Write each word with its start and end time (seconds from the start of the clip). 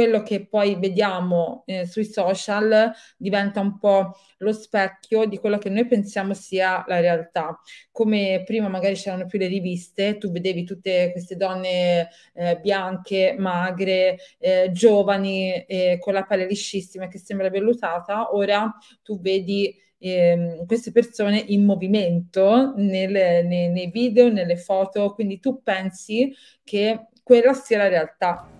quello 0.00 0.22
che 0.22 0.46
poi 0.46 0.76
vediamo 0.76 1.62
eh, 1.66 1.84
sui 1.84 2.06
social 2.06 2.90
diventa 3.18 3.60
un 3.60 3.78
po' 3.78 4.16
lo 4.38 4.50
specchio 4.54 5.26
di 5.26 5.36
quello 5.36 5.58
che 5.58 5.68
noi 5.68 5.86
pensiamo 5.86 6.32
sia 6.32 6.82
la 6.88 7.00
realtà. 7.00 7.60
Come 7.92 8.42
prima 8.46 8.68
magari 8.68 8.94
c'erano 8.94 9.26
più 9.26 9.38
le 9.38 9.46
riviste, 9.46 10.16
tu 10.16 10.30
vedevi 10.30 10.64
tutte 10.64 11.10
queste 11.12 11.36
donne 11.36 12.08
eh, 12.32 12.58
bianche, 12.62 13.34
magre, 13.38 14.16
eh, 14.38 14.70
giovani, 14.72 15.66
eh, 15.66 15.98
con 16.00 16.14
la 16.14 16.24
pelle 16.24 16.46
liscissima 16.46 17.06
che 17.06 17.18
sembra 17.18 17.50
vellutata, 17.50 18.34
ora 18.34 18.74
tu 19.02 19.20
vedi 19.20 19.70
eh, 19.98 20.64
queste 20.66 20.92
persone 20.92 21.44
in 21.48 21.66
movimento 21.66 22.72
nel, 22.76 23.44
nei, 23.44 23.68
nei 23.68 23.90
video, 23.90 24.32
nelle 24.32 24.56
foto, 24.56 25.12
quindi 25.12 25.40
tu 25.40 25.62
pensi 25.62 26.34
che 26.64 27.08
quella 27.22 27.52
sia 27.52 27.76
la 27.76 27.88
realtà. 27.88 28.59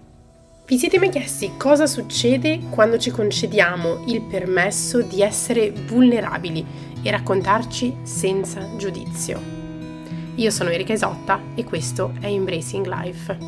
Vi 0.70 0.78
siete 0.78 1.00
mai 1.00 1.08
chiesti 1.08 1.56
cosa 1.58 1.88
succede 1.88 2.60
quando 2.70 2.96
ci 2.96 3.10
concediamo 3.10 4.04
il 4.06 4.22
permesso 4.22 5.02
di 5.02 5.20
essere 5.20 5.70
vulnerabili 5.70 6.64
e 7.02 7.10
raccontarci 7.10 7.96
senza 8.04 8.76
giudizio? 8.76 9.40
Io 10.36 10.50
sono 10.50 10.70
Erika 10.70 10.92
Isotta 10.92 11.40
e 11.56 11.64
questo 11.64 12.12
è 12.20 12.26
Embracing 12.26 12.86
Life. 12.86 13.38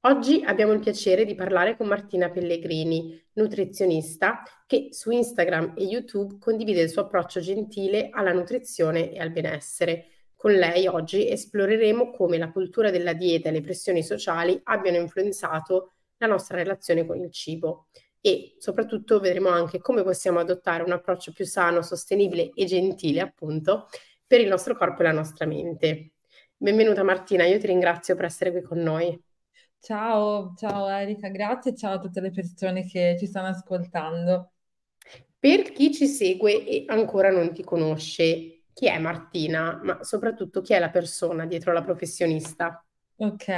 Oggi 0.00 0.42
abbiamo 0.42 0.72
il 0.72 0.80
piacere 0.80 1.26
di 1.26 1.34
parlare 1.34 1.76
con 1.76 1.86
Martina 1.86 2.30
Pellegrini, 2.30 3.22
nutrizionista 3.34 4.42
che 4.66 4.88
su 4.92 5.10
Instagram 5.10 5.74
e 5.76 5.84
YouTube 5.84 6.38
condivide 6.40 6.80
il 6.80 6.88
suo 6.88 7.02
approccio 7.02 7.40
gentile 7.40 8.08
alla 8.10 8.32
nutrizione 8.32 9.12
e 9.12 9.18
al 9.18 9.32
benessere. 9.32 10.19
Con 10.40 10.52
lei 10.52 10.86
oggi 10.86 11.28
esploreremo 11.28 12.12
come 12.12 12.38
la 12.38 12.50
cultura 12.50 12.90
della 12.90 13.12
dieta 13.12 13.50
e 13.50 13.52
le 13.52 13.60
pressioni 13.60 14.02
sociali 14.02 14.58
abbiano 14.62 14.96
influenzato 14.96 15.92
la 16.16 16.26
nostra 16.26 16.56
relazione 16.56 17.04
con 17.04 17.18
il 17.18 17.30
cibo 17.30 17.88
e 18.22 18.54
soprattutto 18.56 19.20
vedremo 19.20 19.50
anche 19.50 19.80
come 19.80 20.02
possiamo 20.02 20.38
adottare 20.38 20.82
un 20.82 20.92
approccio 20.92 21.32
più 21.32 21.44
sano, 21.44 21.82
sostenibile 21.82 22.52
e 22.54 22.64
gentile, 22.64 23.20
appunto, 23.20 23.88
per 24.26 24.40
il 24.40 24.48
nostro 24.48 24.74
corpo 24.74 25.02
e 25.02 25.04
la 25.04 25.12
nostra 25.12 25.44
mente. 25.44 26.12
Benvenuta 26.56 27.02
Martina, 27.02 27.44
io 27.44 27.58
ti 27.58 27.66
ringrazio 27.66 28.16
per 28.16 28.24
essere 28.24 28.50
qui 28.50 28.62
con 28.62 28.78
noi. 28.78 29.22
Ciao, 29.78 30.54
ciao 30.56 30.88
Erika, 30.88 31.28
grazie 31.28 31.76
ciao 31.76 31.96
a 31.96 32.00
tutte 32.00 32.22
le 32.22 32.30
persone 32.30 32.86
che 32.86 33.14
ci 33.18 33.26
stanno 33.26 33.48
ascoltando. 33.48 34.52
Per 35.38 35.70
chi 35.72 35.92
ci 35.92 36.06
segue 36.06 36.66
e 36.66 36.84
ancora 36.86 37.30
non 37.30 37.52
ti 37.52 37.62
conosce, 37.62 38.59
chi 38.72 38.86
è 38.86 38.98
Martina, 38.98 39.80
ma 39.82 40.02
soprattutto 40.02 40.60
chi 40.60 40.72
è 40.74 40.78
la 40.78 40.90
persona 40.90 41.46
dietro 41.46 41.72
la 41.72 41.82
professionista? 41.82 42.84
Ok, 43.22 43.48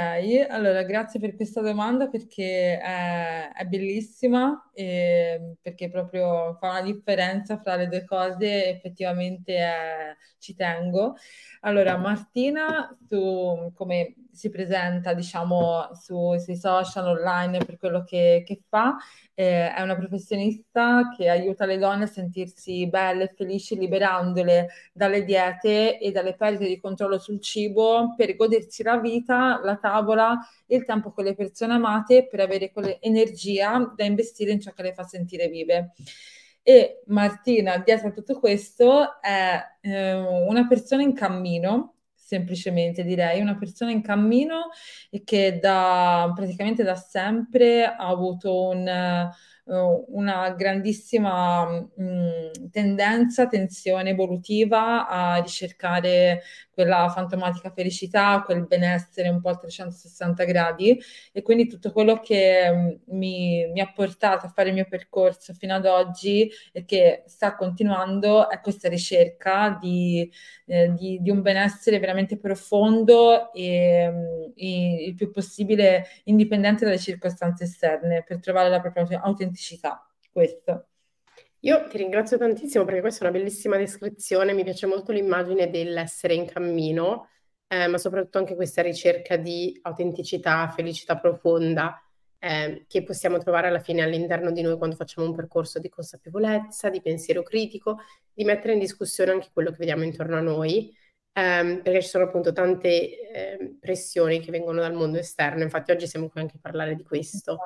allora 0.49 0.83
grazie 0.83 1.21
per 1.21 1.35
questa 1.37 1.61
domanda 1.61 2.09
perché 2.09 2.77
è, 2.77 3.49
è 3.53 3.65
bellissima 3.65 4.69
e 4.73 5.55
perché 5.61 5.89
proprio 5.89 6.57
fa 6.59 6.71
una 6.71 6.81
differenza 6.81 7.57
fra 7.61 7.77
le 7.77 7.87
due 7.87 8.03
cose, 8.03 8.65
effettivamente 8.71 9.55
è, 9.55 10.13
ci 10.37 10.53
tengo. 10.53 11.15
Allora, 11.61 11.95
Martina, 11.95 12.93
tu 13.07 13.71
come 13.73 14.13
si 14.33 14.49
presenta, 14.49 15.13
diciamo, 15.13 15.89
su, 15.93 16.37
sui 16.37 16.55
social 16.55 17.07
online 17.07 17.63
per 17.63 17.77
quello 17.77 18.03
che, 18.03 18.43
che 18.45 18.61
fa. 18.67 18.95
Eh, 19.35 19.73
è 19.73 19.81
una 19.81 19.95
professionista 19.95 21.09
che 21.15 21.29
aiuta 21.29 21.65
le 21.65 21.77
donne 21.77 22.03
a 22.03 22.07
sentirsi 22.07 22.87
belle 22.87 23.33
felici, 23.35 23.77
liberandole 23.77 24.69
dalle 24.91 25.23
diete 25.23 25.99
e 25.99 26.11
dalle 26.11 26.35
perdite 26.35 26.67
di 26.67 26.79
controllo 26.79 27.17
sul 27.19 27.39
cibo 27.39 28.13
per 28.15 28.35
godersi 28.35 28.83
la 28.83 28.97
vita, 28.97 29.59
la 29.63 29.77
tavola 29.77 30.37
il 30.67 30.83
tempo 30.85 31.11
con 31.11 31.23
le 31.23 31.35
persone 31.35 31.73
amate 31.73 32.27
per 32.27 32.39
avere 32.39 32.71
quell'energia 32.71 33.93
da 33.95 34.03
investire 34.03 34.51
in 34.51 34.59
ciò 34.59 34.71
che 34.71 34.83
le 34.83 34.93
fa 34.93 35.03
sentire 35.03 35.47
vive. 35.47 35.93
E 36.61 37.01
Martina, 37.07 37.77
dietro 37.77 38.07
a 38.07 38.11
tutto 38.11 38.39
questo, 38.39 39.21
è 39.21 39.61
eh, 39.81 40.13
una 40.13 40.65
persona 40.65 41.03
in 41.03 41.13
cammino 41.13 41.95
semplicemente 42.23 43.03
direi, 43.03 43.41
una 43.41 43.57
persona 43.57 43.91
in 43.91 44.01
cammino 44.01 44.69
e 45.09 45.23
che 45.23 45.59
da, 45.59 46.31
praticamente 46.33 46.83
da 46.83 46.95
sempre 46.95 47.85
ha 47.85 48.07
avuto 48.07 48.69
un 48.69 49.29
uh, 49.65 50.05
una 50.09 50.49
grandissima 50.51 51.65
mh, 51.65 52.03
mm, 52.03 52.69
tendenza, 52.71 53.47
tensione 53.47 54.09
evolutiva 54.11 55.07
a 55.07 55.37
ricercare 55.37 56.41
quella 56.73 57.09
fantomatica 57.09 57.71
felicità, 57.71 58.41
quel 58.43 58.65
benessere 58.65 59.29
un 59.29 59.39
po' 59.41 59.49
a 59.49 59.57
360 59.57 60.43
gradi 60.43 60.99
e 61.31 61.41
quindi 61.41 61.67
tutto 61.67 61.91
quello 61.91 62.19
che 62.19 62.69
mh, 62.71 63.15
mi, 63.15 63.67
mi, 63.71 63.79
ha 63.79 63.91
portato 63.93 64.45
a 64.45 64.49
fare 64.49 64.69
il 64.69 64.75
mio 64.75 64.87
percorso 64.89 65.53
fino 65.53 65.75
ad 65.75 65.85
oggi 65.85 66.49
e 66.71 66.85
che 66.85 67.23
sta 67.27 67.55
continuando 67.55 68.49
è 68.49 68.59
questa 68.59 68.89
ricerca 68.89 69.77
di, 69.79 70.29
eh, 70.65 70.93
di, 70.93 71.19
di 71.21 71.29
un 71.29 71.41
benessere 71.41 71.99
veramente 71.99 72.37
profondo 72.37 73.51
e, 73.53 74.11
e 74.55 75.05
il 75.05 75.15
più 75.15 75.31
possibile 75.31 76.05
indipendente 76.25 76.85
dalle 76.85 76.99
circostanze 76.99 77.65
esterne 77.65 78.23
per 78.23 78.39
trovare 78.39 78.69
la 78.69 78.81
propria 78.81 79.21
autenticità. 79.21 80.05
Questo. 80.31 80.87
Io 81.65 81.87
ti 81.87 81.97
ringrazio 81.97 82.37
tantissimo 82.37 82.83
perché 82.83 82.99
questa 82.99 83.23
è 83.25 83.29
una 83.29 83.37
bellissima 83.37 83.77
descrizione, 83.77 84.51
mi 84.51 84.65
piace 84.65 84.85
molto 84.85 85.13
l'immagine 85.13 85.69
dell'essere 85.69 86.33
in 86.33 86.45
cammino, 86.45 87.29
eh, 87.67 87.87
ma 87.87 87.97
soprattutto 87.97 88.37
anche 88.37 88.55
questa 88.55 88.81
ricerca 88.81 89.37
di 89.37 89.79
autenticità, 89.83 90.69
felicità 90.75 91.17
profonda 91.17 91.97
eh, 92.37 92.83
che 92.85 93.03
possiamo 93.03 93.37
trovare 93.37 93.67
alla 93.67 93.79
fine 93.79 94.01
all'interno 94.01 94.51
di 94.51 94.61
noi 94.61 94.77
quando 94.77 94.97
facciamo 94.97 95.25
un 95.25 95.33
percorso 95.33 95.79
di 95.79 95.87
consapevolezza, 95.87 96.89
di 96.89 97.01
pensiero 97.01 97.43
critico, 97.43 97.99
di 98.33 98.43
mettere 98.43 98.73
in 98.73 98.79
discussione 98.79 99.31
anche 99.31 99.47
quello 99.53 99.69
che 99.71 99.77
vediamo 99.77 100.03
intorno 100.03 100.35
a 100.35 100.41
noi 100.41 100.93
ehm, 101.31 101.81
perché 101.81 102.01
ci 102.01 102.09
sono 102.09 102.25
appunto 102.25 102.51
tante 102.51 102.89
eh, 103.31 103.77
pressioni 103.79 104.41
che 104.41 104.51
vengono 104.51 104.81
dal 104.81 104.93
mondo 104.93 105.17
esterno, 105.17 105.63
infatti 105.63 105.91
oggi 105.91 106.07
siamo 106.07 106.27
qui 106.27 106.41
anche 106.41 106.57
a 106.57 106.59
parlare 106.61 106.95
di 106.95 107.03
questo. 107.03 107.57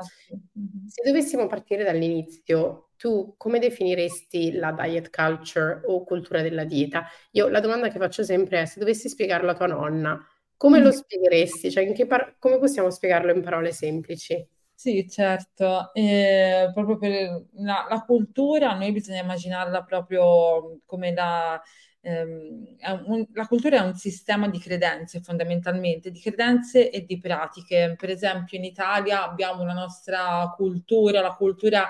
Se 0.88 1.02
dovessimo 1.04 1.48
partire 1.48 1.84
dall'inizio, 1.84 2.87
tu 2.98 3.36
come 3.38 3.60
definiresti 3.60 4.54
la 4.54 4.72
diet 4.74 5.10
culture 5.10 5.82
o 5.86 6.04
cultura 6.04 6.42
della 6.42 6.66
dieta? 6.66 7.06
Io 7.32 7.48
la 7.48 7.60
domanda 7.60 7.88
che 7.88 8.00
faccio 8.00 8.24
sempre 8.24 8.62
è 8.62 8.66
se 8.66 8.80
dovessi 8.80 9.08
spiegarlo 9.08 9.52
a 9.52 9.56
tua 9.56 9.68
nonna, 9.68 10.20
come 10.58 10.80
lo 10.80 10.90
mm. 10.90 10.92
spiegheresti? 10.92 11.72
Cioè, 11.72 12.08
par- 12.08 12.36
come 12.40 12.58
possiamo 12.58 12.90
spiegarlo 12.90 13.32
in 13.32 13.42
parole 13.42 13.72
semplici? 13.72 14.46
Sì, 14.74 15.08
certo, 15.10 15.92
eh, 15.94 16.70
proprio 16.74 16.98
per 16.98 17.46
la, 17.54 17.88
la, 17.90 18.04
cultura 18.06 18.76
noi 18.76 18.92
bisogna 18.92 19.22
immaginarla 19.22 19.84
proprio 19.84 20.82
come 20.86 21.14
la, 21.14 21.60
ehm, 22.02 22.76
un, 23.06 23.26
la 23.34 23.48
cultura 23.48 23.78
è 23.78 23.86
un 23.86 23.96
sistema 23.96 24.48
di 24.48 24.60
credenze 24.60 25.20
fondamentalmente, 25.22 26.12
di 26.12 26.20
credenze 26.20 26.92
e 26.92 27.06
di 27.06 27.20
pratiche. 27.20 27.96
Per 27.98 28.10
esempio 28.10 28.58
in 28.58 28.66
Italia 28.66 29.24
abbiamo 29.24 29.64
la 29.64 29.74
nostra 29.74 30.54
cultura, 30.56 31.22
la 31.22 31.34
cultura 31.34 31.90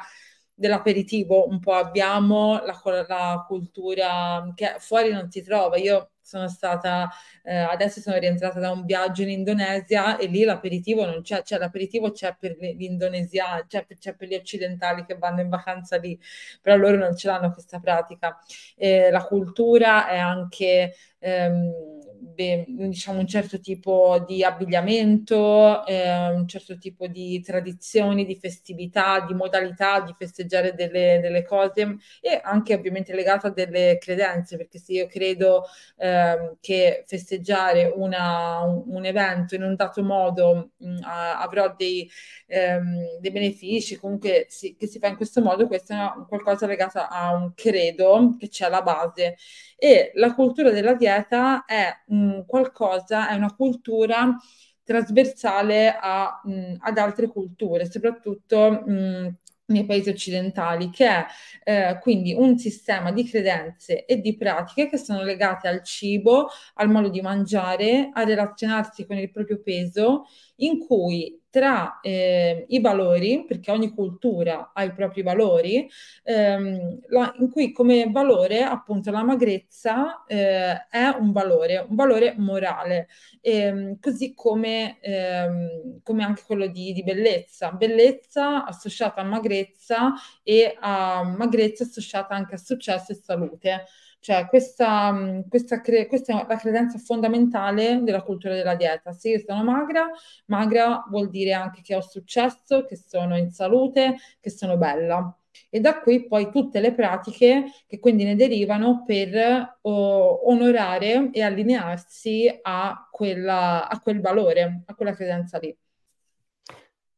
dell'aperitivo, 0.58 1.48
un 1.48 1.60
po' 1.60 1.74
abbiamo 1.74 2.60
la, 2.66 3.06
la 3.08 3.46
cultura 3.48 4.52
che 4.56 4.76
fuori 4.80 5.12
non 5.12 5.30
si 5.30 5.44
trova. 5.44 5.78
Io 5.78 6.12
sono 6.22 6.50
stata, 6.50 7.10
eh, 7.44 7.56
adesso 7.56 8.02
sono 8.02 8.18
rientrata 8.18 8.60
da 8.60 8.72
un 8.72 8.84
viaggio 8.84 9.22
in 9.22 9.30
Indonesia 9.30 10.18
e 10.18 10.26
lì 10.26 10.44
l'aperitivo 10.44 11.06
non 11.06 11.22
c'è, 11.22 11.44
cioè 11.44 11.60
l'aperitivo 11.60 12.12
c'è 12.12 12.36
per 12.38 12.58
gli 12.60 12.84
indonesiani, 12.84 13.66
c'è, 13.68 13.86
c'è, 13.98 14.16
per 14.16 14.28
gli 14.28 14.36
occidentali 14.36 15.06
che 15.06 15.18
vanno 15.18 15.42
in 15.42 15.50
vacanza 15.50 15.98
lì, 15.98 16.20
però 16.62 16.76
loro 16.76 16.98
non 16.98 17.16
ce 17.16 17.28
l'hanno 17.28 17.54
questa 17.54 17.80
pratica. 17.80 18.38
Eh, 18.76 19.10
la 19.12 19.24
cultura 19.24 20.08
è 20.08 20.18
anche... 20.18 20.96
Ehm, 21.20 21.97
diciamo 22.36 23.20
un 23.20 23.28
certo 23.28 23.60
tipo 23.60 24.24
di 24.28 24.44
abbigliamento, 24.44 25.86
eh, 25.86 26.30
un 26.30 26.48
certo 26.48 26.78
tipo 26.78 27.08
di 27.08 27.42
tradizioni, 27.42 28.26
di 28.26 28.36
festività, 28.36 29.26
di 29.26 29.34
modalità 29.34 30.02
di 30.02 30.14
festeggiare 30.18 30.74
delle, 30.74 31.20
delle 31.22 31.44
cose 31.44 31.98
e 32.22 32.40
anche 32.44 32.74
ovviamente 32.74 33.14
legato 33.14 33.48
a 33.48 33.52
delle 33.52 33.98
credenze, 34.00 34.58
perché 34.58 34.80
se 34.80 34.94
io 34.94 35.08
credo 35.08 35.64
eh, 35.98 36.58
che 36.60 37.04
festeggiare 37.08 37.92
una, 37.96 38.62
un, 38.62 38.84
un, 38.88 39.06
evento 39.06 39.56
in 39.56 39.64
un 39.64 39.76
dato 39.76 40.04
modo 40.04 40.72
mh, 40.78 40.90
mm, 40.90 40.98
avrò 41.04 41.74
dei, 41.76 42.10
ehm, 42.48 43.20
dei 43.20 43.32
benefici, 43.32 43.98
comunque 43.98 44.46
si, 44.50 44.76
che 44.76 44.88
si 44.88 45.00
fa 45.00 45.08
in 45.08 45.16
questo 45.16 45.42
modo, 45.42 45.68
questo 45.68 45.94
è 45.94 45.98
qualcosa 46.28 46.66
legato 46.68 47.00
a 47.00 47.34
un 47.34 47.54
credo 47.54 48.36
che 48.40 48.50
c'è 48.50 48.66
alla 48.66 48.82
base. 48.82 49.36
E 49.80 50.12
la 50.16 50.34
cultura 50.34 50.72
della 50.72 50.96
dieta 50.96 51.66
è 51.66 51.94
mh, 52.08 52.42
qualcosa, 52.46 53.30
è 53.30 53.36
una 53.36 53.54
cultura 53.54 54.36
trasversale 54.84 55.96
a, 56.00 56.42
mh, 56.44 56.76
ad 56.80 56.98
altre 56.98 57.28
culture, 57.28 57.90
soprattutto 57.90 58.72
mh, 58.86 59.36
nei 59.68 59.86
paesi 59.86 60.10
occidentali, 60.10 60.90
che 60.90 61.06
è 61.08 61.26
eh, 61.64 62.00
quindi 62.00 62.34
un 62.34 62.58
sistema 62.58 63.12
di 63.12 63.26
credenze 63.28 64.06
e 64.06 64.22
di 64.22 64.38
pratiche 64.38 64.88
che 64.90 64.98
sono 64.98 65.24
legate 65.24 65.68
al 65.68 65.84
cibo, 65.84 66.48
al 66.76 66.90
modo 66.90 67.10
di 67.10 67.20
mangiare, 67.22 68.10
a 68.14 68.24
relazionarsi 68.24 69.06
con 69.06 69.18
il 69.18 69.30
proprio 69.30 69.60
peso 69.62 70.26
in 70.58 70.86
cui 70.86 71.42
tra 71.50 72.00
eh, 72.02 72.66
i 72.68 72.80
valori, 72.80 73.46
perché 73.48 73.72
ogni 73.72 73.90
cultura 73.92 74.72
ha 74.74 74.84
i 74.84 74.94
propri 74.94 75.24
valori, 75.24 75.90
ehm, 76.24 77.00
la, 77.08 77.34
in 77.40 77.50
cui 77.50 77.72
come 77.72 78.10
valore 78.12 78.62
appunto 78.62 79.10
la 79.12 79.24
magrezza 79.24 80.24
eh, 80.28 80.88
è 80.88 81.08
un 81.20 81.32
valore, 81.32 81.86
un 81.90 81.96
valore 81.96 82.36
morale, 82.38 83.08
ehm, 83.42 83.98
così 84.00 84.34
come, 84.36 85.00
ehm, 85.02 86.02
come, 86.04 86.24
anche 86.24 86.44
quello 86.46 86.68
di, 86.68 86.94
di, 86.94 87.04
bellezza. 87.04 87.72
Bellezza 87.72 88.66
associata 88.66 89.22
a 89.22 89.24
magrezza 89.24 90.14
e 90.44 90.76
a 90.80 91.24
magrezza 91.24 91.84
associata 91.86 92.36
anche 92.36 92.56
a 92.56 92.58
successo 92.58 93.14
e 93.14 93.16
salute. 93.16 93.86
Cioè, 94.20 94.48
questa, 94.48 95.12
mm, 95.12 95.42
questa, 95.50 95.82
cre- 95.82 96.08
questa, 96.08 96.42
è 96.42 96.46
la 96.48 96.58
credenza 96.58 96.98
fondamentale 96.98 98.02
della 98.04 98.22
cultura 98.24 98.54
della 98.56 98.76
dieta. 98.76 99.14
Se 99.14 99.30
io 99.30 99.40
sono 99.40 99.64
magra, 99.64 100.10
magra 100.48 101.06
vuol 101.10 101.30
dire 101.30 101.54
anche 101.54 101.82
che 101.82 101.96
ho 101.96 102.02
successo, 102.02 102.86
che 102.86 102.98
sono 102.98 103.38
in 103.38 103.52
salute, 103.52 104.16
che 104.40 104.50
sono 104.50 104.78
bella. 104.78 105.36
E 105.70 105.80
da 105.80 106.00
qui 106.02 106.28
poi 106.28 106.52
tutte 106.52 106.80
le 106.80 106.94
pratiche 106.94 107.66
che 107.88 108.00
quindi 108.00 108.24
ne 108.24 108.36
derivano 108.36 109.04
per 109.06 109.78
oh, 109.82 110.50
onorare 110.50 111.30
e 111.32 111.42
allinearsi 111.42 112.60
a, 112.62 113.08
quella, 113.12 113.88
a 113.88 114.00
quel 114.02 114.22
valore, 114.22 114.84
a 114.86 114.96
quella 114.96 115.14
credenza 115.14 115.58
lì. 115.58 115.76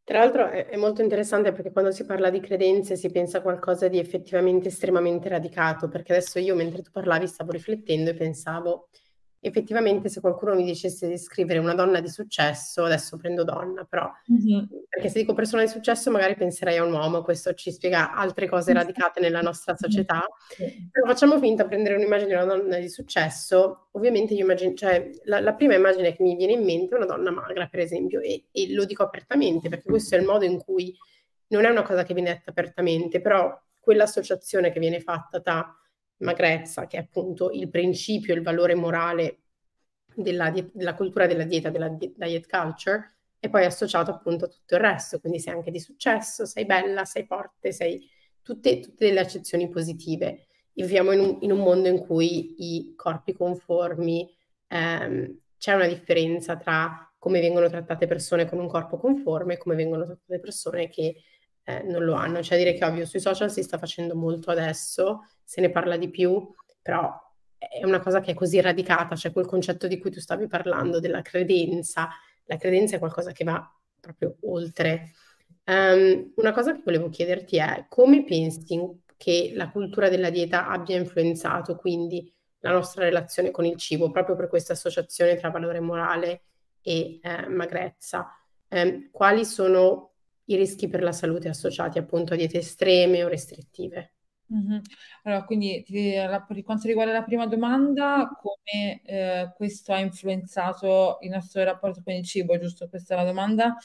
Tra 0.09 0.17
l'altro 0.17 0.49
è, 0.49 0.65
è, 0.65 0.75
molto 0.75 1.03
interessante 1.03 1.51
perché 1.51 1.71
quando 1.71 1.91
si 1.91 2.03
parla 2.03 2.31
di 2.31 2.39
credenze 2.39 2.95
si 2.95 3.11
pensa 3.11 3.37
a 3.37 3.41
qualcosa 3.41 3.87
di 3.87 3.99
effettivamente 3.99 4.69
estremamente 4.69 5.29
radicato, 5.29 5.87
perché 5.87 6.13
adesso 6.13 6.39
io 6.39 6.55
mentre 6.55 6.81
tu 6.81 6.89
parlavi 6.89 7.27
stavo 7.27 7.51
riflettendo 7.51 8.09
e 8.09 8.15
pensavo, 8.15 8.89
effettivamente 9.41 10.09
se 10.09 10.19
qualcuno 10.19 10.53
mi 10.53 10.63
dicesse 10.63 11.07
di 11.07 11.17
scrivere 11.17 11.59
una 11.59 11.73
donna 11.73 11.99
di 12.01 12.09
successo, 12.09 12.83
adesso 12.83 13.17
prendo 13.17 13.43
donna, 13.43 13.85
però 13.85 14.11
mm-hmm. 14.31 14.65
perché 14.89 15.09
se 15.09 15.19
dico 15.19 15.33
persona 15.33 15.63
di 15.63 15.69
successo 15.69 16.11
magari 16.11 16.35
penserei 16.35 16.77
a 16.77 16.83
un 16.83 16.91
uomo, 16.91 17.21
questo 17.21 17.53
ci 17.53 17.71
spiega 17.71 18.13
altre 18.13 18.49
cose 18.49 18.73
radicate 18.73 19.19
nella 19.19 19.41
nostra 19.41 19.75
società, 19.75 20.25
però 20.91 21.07
facciamo 21.07 21.39
finta 21.39 21.63
di 21.63 21.69
prendere 21.69 21.95
un'immagine 21.95 22.29
di 22.29 22.35
una 22.35 22.55
donna 22.55 22.77
di 22.77 22.89
successo, 22.89 23.87
ovviamente 23.91 24.33
io 24.33 24.41
immagino, 24.41 24.73
cioè 24.73 25.09
la, 25.23 25.39
la, 25.39 25.53
prima 25.53 25.75
immagine 25.75 26.15
che 26.15 26.23
mi 26.23 26.35
viene 26.35 26.53
in 26.53 26.63
mente 26.63 26.95
è 26.95 26.97
una 26.97 27.07
donna 27.07 27.31
magra 27.31 27.67
per 27.67 27.79
esempio 27.79 28.19
e, 28.19 28.45
e 28.51 28.73
lo 28.73 28.85
dico 28.85 29.03
apertamente 29.03 29.69
perché 29.69 29.89
questo 29.89 30.15
è 30.15 30.19
il 30.19 30.25
modo 30.25 30.43
in 30.45 30.57
cui 30.57 30.93
non 31.47 31.65
è 31.65 31.69
una 31.69 31.83
cosa 31.83 32.03
che 32.03 32.13
viene 32.13 32.31
detta 32.31 32.51
apertamente, 32.51 33.21
però 33.21 33.57
quell'associazione 33.79 34.71
che 34.71 34.79
viene 34.79 34.99
fatta 34.99 35.39
tra 35.39 35.78
magrezza, 36.19 36.87
che 36.87 36.97
è 36.97 37.01
appunto 37.01 37.51
il 37.51 37.69
principio, 37.69 38.33
il 38.33 38.41
valore 38.41 38.75
morale 38.75 39.39
della, 40.15 40.51
della 40.51 40.95
cultura 40.95 41.27
della 41.27 41.43
dieta, 41.43 41.69
della 41.69 41.89
diet 41.89 42.47
culture, 42.47 43.15
e 43.39 43.49
poi 43.49 43.65
associato 43.65 44.11
appunto 44.11 44.45
a 44.45 44.47
tutto 44.49 44.75
il 44.75 44.81
resto, 44.81 45.19
quindi 45.19 45.39
sei 45.39 45.53
anche 45.53 45.71
di 45.71 45.79
successo, 45.79 46.45
sei 46.45 46.65
bella, 46.65 47.05
sei 47.05 47.25
forte, 47.25 47.71
sei 47.71 48.07
tutte, 48.41 48.79
tutte 48.81 49.05
delle 49.05 49.21
accezioni 49.21 49.69
positive. 49.69 50.47
Viviamo 50.73 51.11
in 51.11 51.19
un, 51.19 51.37
in 51.41 51.51
un, 51.51 51.59
mondo 51.59 51.87
in 51.87 51.99
cui 51.99 52.55
i 52.57 52.93
corpi 52.95 53.33
conformi, 53.33 54.29
ehm, 54.67 55.39
c'è 55.57 55.73
una 55.73 55.87
differenza 55.87 56.57
tra 56.57 57.13
come 57.17 57.39
vengono 57.41 57.69
trattate 57.69 58.07
persone 58.07 58.45
con 58.47 58.59
un 58.59 58.67
corpo 58.67 58.97
conforme 58.97 59.55
e 59.55 59.57
come 59.57 59.75
vengono 59.75 60.05
trattate 60.05 60.39
persone 60.39 60.89
che 60.89 61.15
eh, 61.69 61.83
non 61.83 62.03
lo 62.03 62.15
hanno. 62.15 62.41
Cioè 62.41 62.57
dire 62.57 62.73
che 62.73 62.83
ovvio 62.85 63.05
sui 63.05 63.19
social 63.19 63.51
si 63.51 63.61
sta 63.61 63.77
facendo 63.77 64.15
molto 64.15 64.49
adesso, 64.49 65.27
se 65.43 65.61
ne 65.61 65.69
parla 65.69 65.97
di 65.97 66.09
più, 66.09 66.51
però 66.81 67.15
è 67.57 67.83
una 67.83 67.99
cosa 67.99 68.21
che 68.21 68.31
è 68.31 68.33
così 68.33 68.59
radicata, 68.61 69.15
cioè 69.15 69.33
quel 69.33 69.45
concetto 69.45 69.87
di 69.87 69.99
cui 69.99 70.09
tu 70.09 70.19
stavi 70.19 70.47
parlando, 70.47 70.99
della 70.99 71.21
credenza, 71.21 72.09
la 72.45 72.57
credenza 72.57 72.95
è 72.95 72.99
qualcosa 72.99 73.31
che 73.31 73.43
va 73.43 73.71
proprio 73.99 74.37
oltre. 74.41 75.11
Um, 75.65 76.31
una 76.37 76.51
cosa 76.51 76.73
che 76.73 76.81
volevo 76.83 77.09
chiederti 77.09 77.57
è 77.57 77.85
come 77.89 78.23
pensi 78.23 79.01
che 79.17 79.51
la 79.53 79.69
cultura 79.69 80.09
della 80.09 80.29
dieta 80.31 80.67
abbia 80.67 80.97
influenzato 80.97 81.75
quindi 81.75 82.33
la 82.61 82.71
nostra 82.71 83.03
relazione 83.03 83.51
con 83.51 83.65
il 83.65 83.75
cibo, 83.75 84.09
proprio 84.09 84.35
per 84.35 84.47
questa 84.47 84.73
associazione 84.73 85.35
tra 85.35 85.49
valore 85.49 85.79
morale 85.79 86.41
e 86.81 87.19
eh, 87.21 87.47
magrezza? 87.49 88.33
Um, 88.69 89.09
quali 89.11 89.45
sono 89.45 90.08
i 90.49 90.55
rischi 90.55 90.87
per 90.87 91.03
la 91.03 91.11
salute 91.11 91.49
associati 91.49 91.97
appunto 91.97 92.33
a 92.33 92.35
diete 92.35 92.59
estreme 92.59 93.23
o 93.23 93.27
restrittive. 93.27 94.13
Mm-hmm. 94.51 94.79
Allora, 95.23 95.43
quindi 95.45 95.83
per 95.87 96.63
quanto 96.63 96.87
riguarda 96.87 97.11
la 97.11 97.23
prima 97.23 97.45
domanda, 97.45 98.27
come 98.41 99.01
eh, 99.05 99.53
questo 99.55 99.93
ha 99.93 99.99
influenzato 99.99 101.19
il 101.21 101.29
nostro 101.29 101.63
rapporto 101.63 102.01
con 102.03 102.13
il 102.13 102.25
cibo, 102.25 102.57
giusto? 102.57 102.89
Questa 102.89 103.13
è 103.13 103.17
la 103.17 103.25
domanda. 103.25 103.75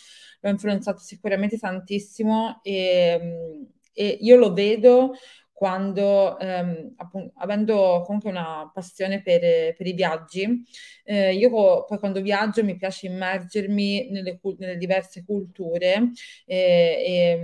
Lo 0.40 0.48
ha 0.48 0.52
influenzato 0.52 1.00
sicuramente 1.00 1.58
tantissimo 1.58 2.60
e, 2.62 3.68
e 3.92 4.18
io 4.22 4.36
lo 4.36 4.54
vedo 4.54 5.12
quando, 5.54 6.36
ehm, 6.40 6.94
appunto, 6.96 7.32
avendo 7.36 8.02
comunque 8.04 8.28
una 8.28 8.68
passione 8.74 9.22
per, 9.22 9.40
per 9.74 9.86
i 9.86 9.92
viaggi, 9.92 10.64
eh, 11.04 11.32
io 11.32 11.48
poi 11.86 11.98
quando 12.00 12.20
viaggio 12.20 12.64
mi 12.64 12.76
piace 12.76 13.06
immergermi 13.06 14.10
nelle, 14.10 14.40
nelle 14.58 14.76
diverse 14.76 15.24
culture 15.24 16.10
e, 16.44 17.38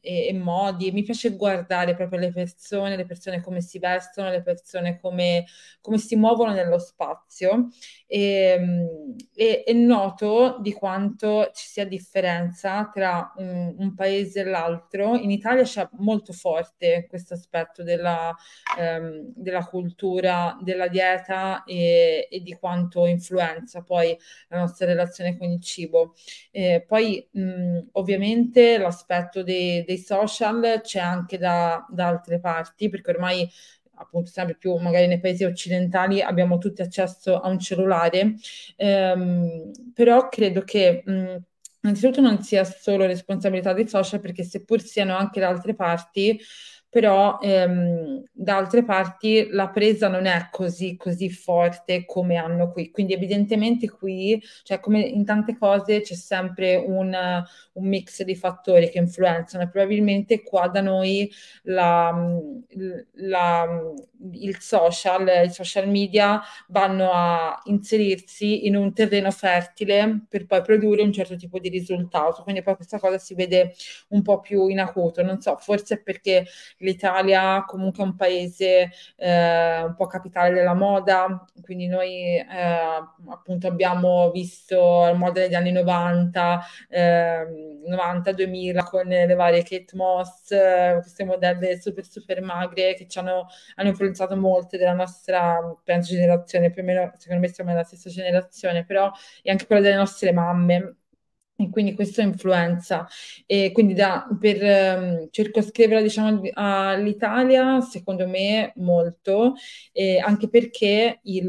e, 0.00 0.26
e, 0.28 0.32
modi, 0.32 0.90
mi 0.90 1.02
piace 1.02 1.36
guardare 1.36 1.94
proprio 1.94 2.18
le 2.18 2.32
persone, 2.32 2.96
le 2.96 3.04
persone 3.04 3.42
come 3.42 3.60
si 3.60 3.78
vestono, 3.78 4.30
le 4.30 4.42
persone 4.42 4.98
come, 4.98 5.44
come 5.82 5.98
si 5.98 6.16
muovono 6.16 6.52
nello 6.52 6.78
spazio 6.78 7.68
e, 8.06 8.88
e, 9.34 9.64
e, 9.66 9.72
noto 9.74 10.58
di 10.60 10.72
quanto 10.72 11.50
ci 11.52 11.66
sia 11.66 11.84
differenza 11.84 12.88
tra 12.90 13.34
un, 13.36 13.74
un 13.76 13.94
paese 13.94 14.40
e 14.40 14.44
l'altro. 14.44 15.14
In 15.14 15.30
Italia 15.30 15.64
c'è 15.64 15.86
molto 15.98 16.32
forte 16.32 17.06
questo 17.06 17.34
aspetto 17.34 17.49
della, 17.82 18.34
ehm, 18.78 19.32
della 19.34 19.64
cultura, 19.64 20.56
della 20.62 20.88
dieta 20.88 21.64
e, 21.64 22.28
e, 22.30 22.40
di 22.40 22.54
quanto 22.54 23.06
influenza 23.06 23.82
poi 23.82 24.16
la 24.48 24.58
nostra 24.58 24.86
relazione 24.86 25.36
con 25.36 25.50
il 25.50 25.60
cibo. 25.60 26.14
Eh, 26.50 26.84
poi 26.86 27.26
mh, 27.30 27.78
ovviamente 27.92 28.78
l'aspetto 28.78 29.42
dei, 29.42 29.84
dei 29.84 29.98
social 29.98 30.80
c'è 30.82 31.00
anche 31.00 31.38
da, 31.38 31.84
da 31.90 32.06
altre 32.06 32.40
parti, 32.40 32.88
perché 32.88 33.10
ormai 33.10 33.48
appunto 34.00 34.30
sempre 34.30 34.56
più 34.56 34.74
magari 34.76 35.06
nei 35.06 35.20
paesi 35.20 35.44
occidentali 35.44 36.22
abbiamo 36.22 36.58
tutti 36.58 36.82
accesso 36.82 37.38
a 37.38 37.48
un 37.48 37.58
cellulare, 37.58 38.34
ehm, 38.76 39.70
però 39.94 40.28
credo 40.28 40.62
che 40.62 41.02
mh, 41.04 41.36
innanzitutto 41.82 42.20
non 42.20 42.42
sia 42.42 42.64
solo 42.64 43.06
responsabilità 43.06 43.72
dei 43.72 43.88
social 43.88 44.20
perché 44.20 44.42
seppur 44.44 44.80
siano 44.80 45.16
anche 45.16 45.40
da 45.40 45.48
altre 45.48 45.74
parti, 45.74 46.38
però 46.90 47.38
ehm, 47.40 48.24
da 48.32 48.56
altre 48.56 48.84
parti 48.84 49.46
la 49.50 49.68
presa 49.70 50.08
non 50.08 50.26
è 50.26 50.48
così, 50.50 50.96
così 50.96 51.30
forte 51.30 52.04
come 52.04 52.36
hanno 52.36 52.70
qui. 52.72 52.90
Quindi 52.90 53.12
evidentemente 53.14 53.88
qui, 53.88 54.42
cioè 54.64 54.80
come 54.80 55.00
in 55.00 55.24
tante 55.24 55.56
cose, 55.56 56.00
c'è 56.00 56.14
sempre 56.14 56.74
un, 56.76 57.16
un 57.74 57.86
mix 57.88 58.22
di 58.24 58.34
fattori 58.34 58.90
che 58.90 58.98
influenzano 58.98 59.68
probabilmente 59.70 60.42
qua 60.42 60.66
da 60.68 60.80
noi 60.80 61.30
la, 61.62 62.12
la, 63.14 63.82
il 64.32 64.58
social, 64.60 65.44
i 65.46 65.50
social 65.50 65.88
media 65.88 66.40
vanno 66.68 67.10
a 67.12 67.60
inserirsi 67.64 68.66
in 68.66 68.76
un 68.76 68.92
terreno 68.92 69.30
fertile 69.30 70.24
per 70.28 70.46
poi 70.46 70.62
produrre 70.62 71.02
un 71.02 71.12
certo 71.12 71.36
tipo 71.36 71.58
di 71.58 71.68
risultato. 71.68 72.42
Quindi 72.42 72.62
poi 72.62 72.76
questa 72.76 72.98
cosa 72.98 73.18
si 73.18 73.34
vede 73.34 73.74
un 74.08 74.22
po' 74.22 74.40
più 74.40 74.68
in 74.68 74.80
acuto. 74.80 75.22
Non 75.22 75.40
so, 75.40 75.56
forse 75.58 76.02
perché 76.02 76.46
l'Italia 76.80 77.64
comunque 77.66 78.02
è 78.02 78.06
un 78.06 78.16
paese 78.16 78.90
eh, 79.16 79.82
un 79.82 79.94
po' 79.96 80.06
capitale 80.06 80.52
della 80.54 80.74
moda, 80.74 81.44
quindi 81.62 81.86
noi 81.86 82.36
eh, 82.36 82.44
appunto 83.28 83.66
abbiamo 83.66 84.30
visto 84.30 85.04
la 85.04 85.14
moda 85.14 85.40
degli 85.40 85.54
anni 85.54 85.72
90, 85.72 86.60
eh, 86.88 87.46
90-2000 87.88 88.84
con 88.84 89.06
le 89.06 89.34
varie 89.34 89.62
Kate 89.62 89.96
Moss, 89.96 90.50
eh, 90.50 90.98
queste 91.00 91.24
modelle 91.24 91.80
super 91.80 92.04
super 92.04 92.40
magre 92.42 92.94
che 92.94 93.06
ci 93.06 93.18
hanno, 93.18 93.46
hanno 93.76 93.88
influenzato 93.88 94.36
molte 94.36 94.78
della 94.78 94.94
nostra 94.94 95.58
penso, 95.84 96.12
generazione, 96.14 96.70
più 96.70 96.82
o 96.82 96.84
meno 96.84 97.12
secondo 97.16 97.42
me 97.42 97.52
siamo 97.52 97.70
nella 97.70 97.84
stessa 97.84 98.10
generazione, 98.10 98.84
però 98.84 99.10
è 99.42 99.50
anche 99.50 99.66
quella 99.66 99.82
delle 99.82 99.96
nostre 99.96 100.32
mamme 100.32 100.96
e 101.64 101.70
quindi 101.70 101.94
questo 101.94 102.20
influenza. 102.20 103.06
E 103.46 103.70
quindi 103.72 103.94
da, 103.94 104.26
per 104.38 104.62
um, 104.98 105.28
circoscriverla 105.30 106.02
diciamo, 106.02 106.42
all'Italia, 106.54 107.80
secondo 107.80 108.26
me 108.28 108.72
molto, 108.76 109.54
eh, 109.92 110.18
anche 110.18 110.48
perché 110.48 111.20
il, 111.24 111.46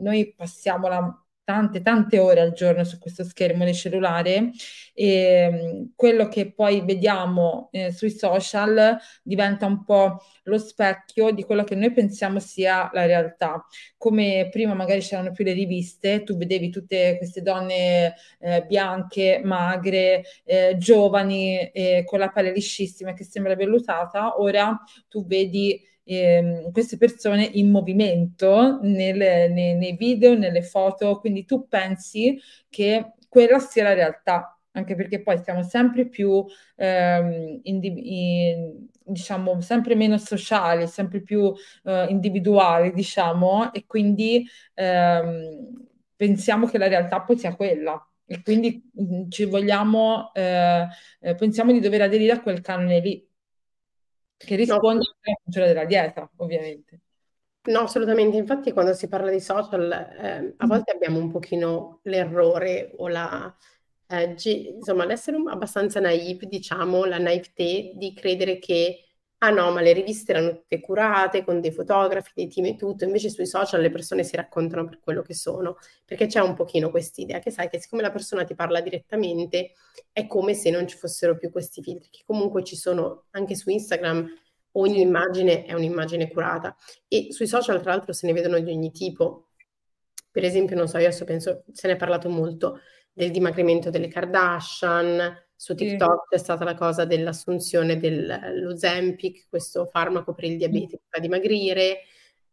noi 0.00 0.34
passiamo 0.34 0.88
la 0.88 1.24
tante, 1.50 1.82
tante 1.82 2.18
ore 2.20 2.40
al 2.40 2.52
giorno 2.52 2.84
su 2.84 2.98
questo 3.00 3.24
schermo 3.24 3.64
del 3.64 3.74
cellulare 3.74 4.52
e 4.94 5.50
mm, 5.50 5.84
quello 5.96 6.28
che 6.28 6.52
poi 6.52 6.82
vediamo 6.84 7.70
eh, 7.72 7.90
sui 7.90 8.10
social 8.10 8.96
diventa 9.20 9.66
un 9.66 9.84
po' 9.84 10.22
lo 10.44 10.58
specchio 10.58 11.32
di 11.32 11.42
quello 11.42 11.64
che 11.64 11.74
noi 11.74 11.92
pensiamo 11.92 12.38
sia 12.38 12.88
la 12.92 13.04
realtà. 13.04 13.66
Come 13.96 14.48
prima 14.52 14.74
magari 14.74 15.00
c'erano 15.00 15.32
più 15.32 15.44
le 15.44 15.52
riviste, 15.52 16.22
tu 16.22 16.36
vedevi 16.36 16.70
tutte 16.70 17.16
queste 17.18 17.42
donne 17.42 18.14
eh, 18.38 18.64
bianche, 18.66 19.40
magre, 19.42 20.22
eh, 20.44 20.76
giovani, 20.78 21.72
con 22.04 22.18
la 22.18 22.28
pelle 22.28 22.52
liscissima 22.52 23.12
che 23.12 23.24
sembra 23.24 23.54
vellutata, 23.56 24.40
ora 24.40 24.80
tu 25.08 25.26
vedi 25.26 25.80
ehm, 26.14 26.70
queste 26.72 26.96
persone 26.96 27.44
in 27.44 27.70
movimento 27.70 28.78
nel, 28.82 29.16
nei, 29.52 29.74
nei 29.76 29.96
video, 29.96 30.34
nelle 30.36 30.62
foto, 30.62 31.18
quindi 31.20 31.44
tu 31.44 31.66
pensi 31.68 32.38
che 32.68 33.12
quella 33.28 33.58
sia 33.58 33.84
la 33.84 33.94
realtà 33.94 34.54
anche 34.72 34.94
perché 34.94 35.20
poi 35.22 35.38
siamo 35.42 35.62
sempre 35.64 36.08
più, 36.08 36.44
ehm, 36.76 37.60
indiv- 37.64 37.98
in, 37.98 38.86
diciamo, 39.04 39.60
sempre 39.60 39.94
meno 39.96 40.16
sociali, 40.18 40.86
sempre 40.86 41.20
più 41.22 41.52
eh, 41.84 42.06
individuali, 42.08 42.92
diciamo, 42.92 43.72
e 43.72 43.84
quindi 43.86 44.46
ehm, 44.74 45.86
pensiamo 46.16 46.66
che 46.66 46.78
la 46.78 46.88
realtà 46.88 47.20
poi 47.22 47.36
sia 47.38 47.54
quella. 47.56 48.04
E 48.26 48.42
quindi 48.42 48.88
mh, 48.94 49.28
ci 49.28 49.44
vogliamo, 49.44 50.32
eh, 50.34 50.86
eh, 51.20 51.34
pensiamo 51.34 51.72
di 51.72 51.80
dover 51.80 52.02
aderire 52.02 52.32
a 52.32 52.40
quel 52.42 52.60
canone 52.60 53.00
lì 53.00 53.26
che 54.44 54.56
risponde 54.56 55.04
no. 55.04 55.14
alla 55.22 55.36
cultura 55.42 55.66
della 55.66 55.84
dieta, 55.84 56.30
ovviamente. 56.36 57.00
No, 57.64 57.80
assolutamente. 57.80 58.36
Infatti, 58.38 58.72
quando 58.72 58.94
si 58.94 59.06
parla 59.06 59.30
di 59.30 59.40
social, 59.40 59.92
eh, 59.92 60.54
a 60.56 60.64
mm. 60.64 60.68
volte 60.68 60.92
abbiamo 60.92 61.18
un 61.18 61.30
pochino 61.30 62.00
l'errore 62.04 62.92
o 62.96 63.08
la, 63.08 63.54
eh, 64.08 64.34
gi- 64.34 64.68
insomma, 64.68 65.04
l'essere 65.04 65.36
abbastanza 65.46 66.00
naive, 66.00 66.46
diciamo, 66.46 67.04
la 67.04 67.18
naivete 67.18 67.92
di 67.94 68.14
credere 68.14 68.58
che 68.58 69.09
ah 69.42 69.50
no, 69.50 69.70
ma 69.70 69.80
le 69.80 69.92
riviste 69.92 70.32
erano 70.32 70.52
tutte 70.52 70.80
curate 70.80 71.44
con 71.44 71.60
dei 71.60 71.72
fotografi, 71.72 72.30
dei 72.34 72.48
team 72.48 72.66
e 72.66 72.76
tutto, 72.76 73.04
invece 73.04 73.30
sui 73.30 73.46
social 73.46 73.80
le 73.80 73.90
persone 73.90 74.22
si 74.22 74.36
raccontano 74.36 74.84
per 74.84 75.00
quello 75.00 75.22
che 75.22 75.34
sono, 75.34 75.78
perché 76.04 76.26
c'è 76.26 76.40
un 76.40 76.54
pochino 76.54 76.90
quest'idea 76.90 77.38
che 77.38 77.50
sai 77.50 77.68
che 77.70 77.80
siccome 77.80 78.02
la 78.02 78.10
persona 78.10 78.44
ti 78.44 78.54
parla 78.54 78.80
direttamente 78.82 79.72
è 80.12 80.26
come 80.26 80.52
se 80.54 80.70
non 80.70 80.86
ci 80.86 80.96
fossero 80.96 81.36
più 81.38 81.50
questi 81.50 81.82
filtri, 81.82 82.08
che 82.10 82.22
comunque 82.26 82.62
ci 82.64 82.76
sono 82.76 83.24
anche 83.30 83.54
su 83.54 83.70
Instagram, 83.70 84.28
ogni 84.72 85.00
immagine 85.00 85.64
è 85.64 85.72
un'immagine 85.72 86.30
curata 86.30 86.76
e 87.08 87.28
sui 87.30 87.46
social 87.46 87.80
tra 87.80 87.92
l'altro 87.92 88.12
se 88.12 88.26
ne 88.26 88.32
vedono 88.34 88.58
di 88.60 88.70
ogni 88.70 88.90
tipo. 88.90 89.48
Per 90.30 90.44
esempio, 90.44 90.76
non 90.76 90.86
so, 90.86 90.98
io 90.98 91.06
adesso 91.06 91.24
penso, 91.24 91.64
se 91.72 91.88
ne 91.88 91.94
è 91.94 91.96
parlato 91.96 92.28
molto 92.28 92.80
del 93.12 93.30
dimagrimento 93.30 93.90
delle 93.90 94.06
Kardashian, 94.06 95.48
su 95.60 95.74
TikTok 95.74 96.28
c'è 96.30 96.38
stata 96.38 96.64
la 96.64 96.74
cosa 96.74 97.04
dell'assunzione 97.04 97.98
dello 97.98 98.78
Zempic, 98.78 99.46
questo 99.50 99.84
farmaco 99.84 100.32
per 100.32 100.44
il 100.44 100.56
diabete 100.56 100.96
che 100.96 101.02
fa 101.06 101.20
dimagrire, 101.20 101.98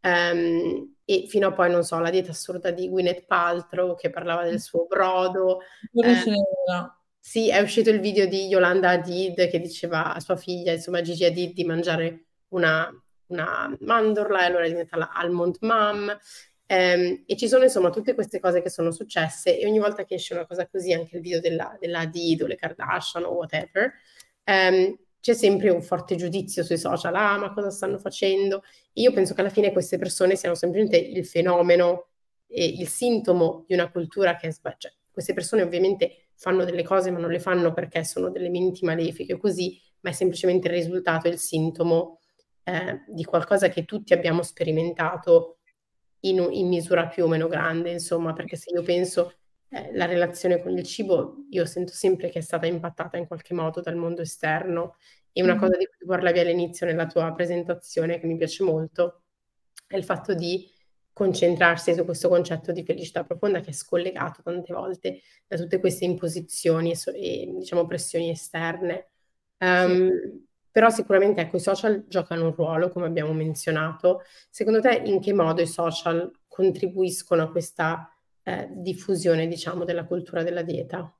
um, 0.02 0.94
e 1.06 1.24
fino 1.26 1.46
a 1.46 1.52
poi, 1.52 1.70
non 1.70 1.84
so, 1.84 1.98
la 2.00 2.10
dieta 2.10 2.32
assurda 2.32 2.70
di 2.70 2.86
Gwyneth 2.86 3.24
Paltrow 3.24 3.96
che 3.96 4.10
parlava 4.10 4.44
del 4.44 4.60
suo 4.60 4.84
brodo. 4.84 5.60
Eh, 5.94 6.22
sì, 7.18 7.48
è 7.48 7.60
uscito 7.60 7.88
il 7.88 8.00
video 8.00 8.26
di 8.26 8.46
Yolanda 8.46 8.90
Hadid 8.90 9.48
che 9.48 9.58
diceva 9.58 10.12
a 10.12 10.20
sua 10.20 10.36
figlia, 10.36 10.72
insomma, 10.72 11.00
Gigi 11.00 11.24
Hadid, 11.24 11.54
di 11.54 11.64
mangiare 11.64 12.26
una, 12.48 12.90
una 13.28 13.74
mandorla 13.80 14.42
e 14.42 14.44
allora 14.44 14.64
è 14.64 14.68
diventata 14.68 14.98
la 14.98 15.10
Almond 15.14 15.56
Mom. 15.60 16.14
Um, 16.70 17.22
e 17.24 17.34
ci 17.36 17.48
sono 17.48 17.64
insomma 17.64 17.88
tutte 17.88 18.12
queste 18.14 18.40
cose 18.40 18.60
che 18.60 18.68
sono 18.68 18.90
successe 18.90 19.58
e 19.58 19.66
ogni 19.66 19.78
volta 19.78 20.04
che 20.04 20.16
esce 20.16 20.34
una 20.34 20.46
cosa 20.46 20.68
così, 20.68 20.92
anche 20.92 21.16
il 21.16 21.22
video 21.22 21.40
della, 21.40 21.74
della 21.80 22.04
Did 22.04 22.42
o 22.42 22.46
le 22.46 22.56
Kardashian 22.56 23.24
o 23.24 23.32
whatever, 23.32 23.92
um, 24.44 24.98
c'è 25.20 25.34
sempre 25.34 25.70
un 25.70 25.82
forte 25.82 26.14
giudizio 26.14 26.62
sui 26.62 26.76
social, 26.76 27.14
ah 27.14 27.38
ma 27.38 27.52
cosa 27.52 27.70
stanno 27.70 27.98
facendo? 27.98 28.62
Io 28.94 29.12
penso 29.12 29.34
che 29.34 29.40
alla 29.40 29.50
fine 29.50 29.72
queste 29.72 29.98
persone 29.98 30.36
siano 30.36 30.54
semplicemente 30.54 30.98
il 30.98 31.24
fenomeno 31.26 32.08
e 32.46 32.64
il 32.66 32.88
sintomo 32.88 33.64
di 33.66 33.74
una 33.74 33.90
cultura 33.90 34.36
che 34.36 34.48
è 34.48 34.50
sbagliata. 34.50 34.88
Cioè, 34.88 34.92
queste 35.10 35.34
persone 35.34 35.62
ovviamente 35.62 36.28
fanno 36.34 36.64
delle 36.64 36.84
cose 36.84 37.10
ma 37.10 37.18
non 37.18 37.30
le 37.30 37.40
fanno 37.40 37.72
perché 37.72 38.04
sono 38.04 38.30
delle 38.30 38.48
menti 38.50 38.84
malefiche 38.84 39.36
così, 39.36 39.80
ma 40.00 40.10
è 40.10 40.12
semplicemente 40.12 40.68
il 40.68 40.74
risultato, 40.74 41.28
il 41.28 41.38
sintomo 41.38 42.20
eh, 42.62 43.02
di 43.08 43.24
qualcosa 43.24 43.68
che 43.68 43.84
tutti 43.84 44.12
abbiamo 44.12 44.42
sperimentato 44.42 45.57
in, 46.20 46.46
in, 46.50 46.68
misura 46.68 47.06
più 47.06 47.24
o 47.24 47.28
meno 47.28 47.48
grande, 47.48 47.90
insomma, 47.90 48.32
perché 48.32 48.56
se 48.56 48.70
io 48.70 48.82
penso 48.82 49.34
eh, 49.70 49.94
la 49.94 50.06
relazione 50.06 50.60
con 50.60 50.76
il 50.76 50.84
cibo, 50.84 51.44
io 51.50 51.64
sento 51.64 51.92
sempre 51.92 52.30
che 52.30 52.38
è 52.38 52.42
stata 52.42 52.66
impattata 52.66 53.16
in 53.16 53.26
qualche 53.26 53.54
modo 53.54 53.80
dal 53.80 53.96
mondo 53.96 54.22
esterno. 54.22 54.96
E 55.32 55.42
una 55.42 55.54
mm. 55.54 55.58
cosa 55.58 55.76
di 55.76 55.86
cui 55.86 56.06
parlavi 56.06 56.38
all'inizio 56.40 56.86
nella 56.86 57.06
tua 57.06 57.32
presentazione, 57.32 58.18
che 58.18 58.26
mi 58.26 58.36
piace 58.36 58.64
molto, 58.64 59.22
è 59.86 59.96
il 59.96 60.04
fatto 60.04 60.34
di 60.34 60.68
concentrarsi 61.12 61.94
su 61.94 62.04
questo 62.04 62.28
concetto 62.28 62.70
di 62.70 62.84
felicità 62.84 63.24
profonda 63.24 63.60
che 63.60 63.70
è 63.70 63.72
scollegato 63.72 64.40
tante 64.40 64.72
volte 64.72 65.20
da 65.48 65.56
tutte 65.56 65.80
queste 65.80 66.04
imposizioni 66.04 66.92
e, 66.92 66.96
e 67.14 67.54
diciamo 67.58 67.86
pressioni 67.86 68.30
esterne. 68.30 69.10
Um, 69.58 70.08
sì. 70.08 70.47
Però 70.70 70.90
sicuramente 70.90 71.40
ecco, 71.40 71.56
i 71.56 71.60
social 71.60 72.04
giocano 72.08 72.46
un 72.46 72.54
ruolo, 72.54 72.88
come 72.90 73.06
abbiamo 73.06 73.32
menzionato. 73.32 74.22
Secondo 74.50 74.80
te 74.80 75.02
in 75.04 75.20
che 75.20 75.32
modo 75.32 75.60
i 75.60 75.66
social 75.66 76.30
contribuiscono 76.46 77.42
a 77.42 77.50
questa 77.50 78.12
eh, 78.42 78.68
diffusione, 78.70 79.46
diciamo, 79.46 79.84
della 79.84 80.04
cultura 80.04 80.42
della 80.42 80.62
dieta? 80.62 81.12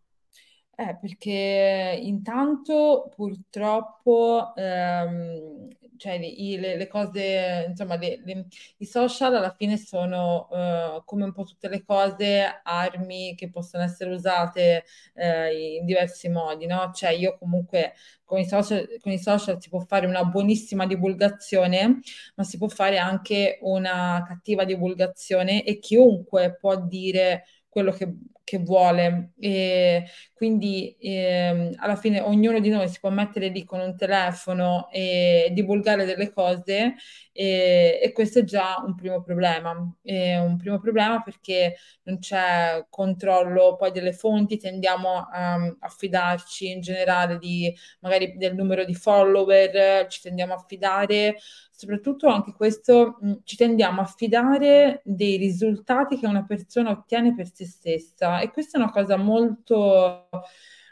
Eh, 0.80 0.96
perché 1.00 1.98
intanto 2.00 3.10
purtroppo 3.16 4.52
ehm, 4.54 5.68
cioè, 5.98 6.14
i, 6.14 6.58
le, 6.58 6.76
le, 6.76 6.86
cose, 6.86 7.66
insomma, 7.68 7.96
le, 7.96 8.20
le, 8.24 8.46
i 8.78 8.86
social 8.86 9.34
alla 9.34 9.54
fine 9.54 9.76
sono 9.76 10.48
uh, 10.50 11.04
come 11.04 11.24
un 11.24 11.32
po' 11.32 11.44
tutte 11.44 11.68
le 11.68 11.84
cose, 11.84 12.60
armi 12.62 13.34
che 13.34 13.50
possono 13.50 13.82
essere 13.84 14.12
usate 14.14 14.84
uh, 15.14 15.52
in 15.52 15.84
diversi 15.84 16.28
modi, 16.28 16.66
no? 16.66 16.90
Cioè, 16.94 17.10
io 17.10 17.36
comunque 17.38 17.92
con 18.24 18.38
i, 18.38 18.46
social, 18.46 18.86
con 19.00 19.12
i 19.12 19.18
social 19.18 19.60
si 19.60 19.68
può 19.68 19.80
fare 19.80 20.06
una 20.06 20.24
buonissima 20.24 20.86
divulgazione, 20.86 22.00
ma 22.36 22.44
si 22.44 22.58
può 22.58 22.68
fare 22.68 22.98
anche 22.98 23.58
una 23.62 24.24
cattiva 24.26 24.64
divulgazione 24.64 25.64
e 25.64 25.78
chiunque 25.78 26.56
può 26.58 26.76
dire 26.80 27.44
quello 27.68 27.92
che, 27.92 28.12
che 28.48 28.58
vuole. 28.58 29.32
E 29.38 30.04
quindi 30.32 30.96
eh, 30.98 31.72
alla 31.76 31.96
fine 31.96 32.20
ognuno 32.20 32.60
di 32.60 32.70
noi 32.70 32.88
si 32.88 32.98
può 33.00 33.10
mettere 33.10 33.48
lì 33.48 33.64
con 33.64 33.80
un 33.80 33.96
telefono 33.96 34.88
e 34.90 35.50
divulgare 35.52 36.04
delle 36.04 36.32
cose 36.32 36.94
e, 37.40 38.00
e 38.02 38.10
questo 38.12 38.40
è 38.40 38.44
già 38.44 38.82
un 38.84 38.96
primo 38.96 39.22
problema. 39.22 39.72
È 40.02 40.38
un 40.38 40.56
primo 40.56 40.80
problema 40.80 41.22
perché 41.22 41.76
non 42.02 42.18
c'è 42.18 42.84
controllo 42.90 43.76
poi 43.76 43.92
delle 43.92 44.12
fonti, 44.12 44.56
tendiamo 44.58 45.28
a, 45.30 45.54
a 45.54 45.88
fidarci 45.88 46.68
in 46.72 46.80
generale 46.80 47.38
di 47.38 47.72
magari 48.00 48.36
del 48.36 48.56
numero 48.56 48.84
di 48.84 48.94
follower, 48.94 50.08
ci 50.08 50.20
tendiamo 50.20 50.54
a 50.54 50.64
fidare 50.66 51.36
soprattutto 51.70 52.26
anche 52.26 52.52
questo 52.54 53.18
mh, 53.20 53.34
ci 53.44 53.54
tendiamo 53.56 54.00
a 54.00 54.04
fidare 54.04 55.00
dei 55.04 55.36
risultati 55.36 56.18
che 56.18 56.26
una 56.26 56.44
persona 56.44 56.90
ottiene 56.90 57.34
per 57.36 57.48
se 57.54 57.64
stessa 57.66 58.40
e 58.40 58.50
questa 58.50 58.78
è 58.78 58.82
una 58.82 58.90
cosa 58.90 59.16
molto 59.16 60.28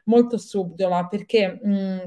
molto 0.05 0.39
subdola 0.39 1.09
perché 1.09 1.59
mh, 1.61 2.05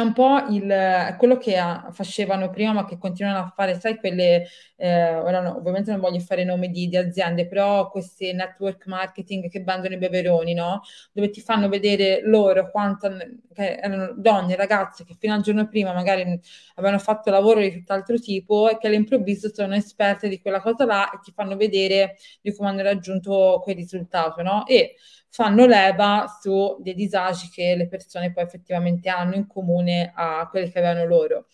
è 0.00 0.02
un 0.02 0.12
po' 0.12 0.38
il, 0.48 1.14
quello 1.18 1.36
che 1.36 1.56
ha, 1.56 1.88
facevano 1.92 2.50
prima, 2.50 2.72
ma 2.72 2.84
che 2.84 2.98
continuano 2.98 3.38
a 3.38 3.52
fare, 3.54 3.78
sai, 3.78 3.96
quelle, 3.96 4.46
eh, 4.76 5.14
ora 5.14 5.40
no, 5.40 5.56
ovviamente 5.56 5.90
non 5.90 6.00
voglio 6.00 6.18
fare 6.20 6.44
nomi 6.44 6.70
di, 6.70 6.88
di, 6.88 6.96
aziende, 6.96 7.46
però 7.46 7.90
queste 7.90 8.32
network 8.32 8.86
marketing 8.86 9.48
che 9.48 9.62
vendono 9.62 9.94
i 9.94 9.98
beveroni, 9.98 10.54
no? 10.54 10.82
Dove 11.12 11.30
ti 11.30 11.40
fanno 11.40 11.68
vedere 11.68 12.20
loro 12.24 12.70
quanto, 12.70 13.08
che 13.52 13.76
erano 13.76 14.12
donne, 14.16 14.56
ragazze 14.56 15.04
che 15.04 15.16
fino 15.18 15.34
al 15.34 15.42
giorno 15.42 15.68
prima 15.68 15.92
magari 15.92 16.40
avevano 16.74 16.98
fatto 16.98 17.30
lavoro 17.30 17.60
di 17.60 17.70
tutt'altro 17.72 18.18
tipo 18.18 18.68
e 18.68 18.78
che 18.78 18.86
all'improvviso 18.86 19.52
sono 19.52 19.74
esperte 19.74 20.28
di 20.28 20.40
quella 20.40 20.60
cosa 20.60 20.84
là 20.84 21.10
e 21.10 21.18
ti 21.22 21.32
fanno 21.32 21.56
vedere 21.56 22.16
di 22.40 22.54
come 22.54 22.70
hanno 22.70 22.82
raggiunto 22.82 23.60
quel 23.62 23.76
risultato, 23.76 24.42
no? 24.42 24.66
E 24.66 24.94
fanno 25.30 25.66
leva 25.66 26.26
su 26.40 26.76
dei 26.80 26.94
disagi 26.94 27.48
che 27.50 27.74
le 27.76 27.86
persone 27.88 28.32
poi 28.32 28.44
effettivamente 28.44 29.08
hanno 29.08 29.34
in 29.34 29.46
comune 29.46 30.12
a 30.14 30.46
quelli 30.50 30.70
che 30.70 30.78
avevano 30.78 31.04
loro. 31.06 31.46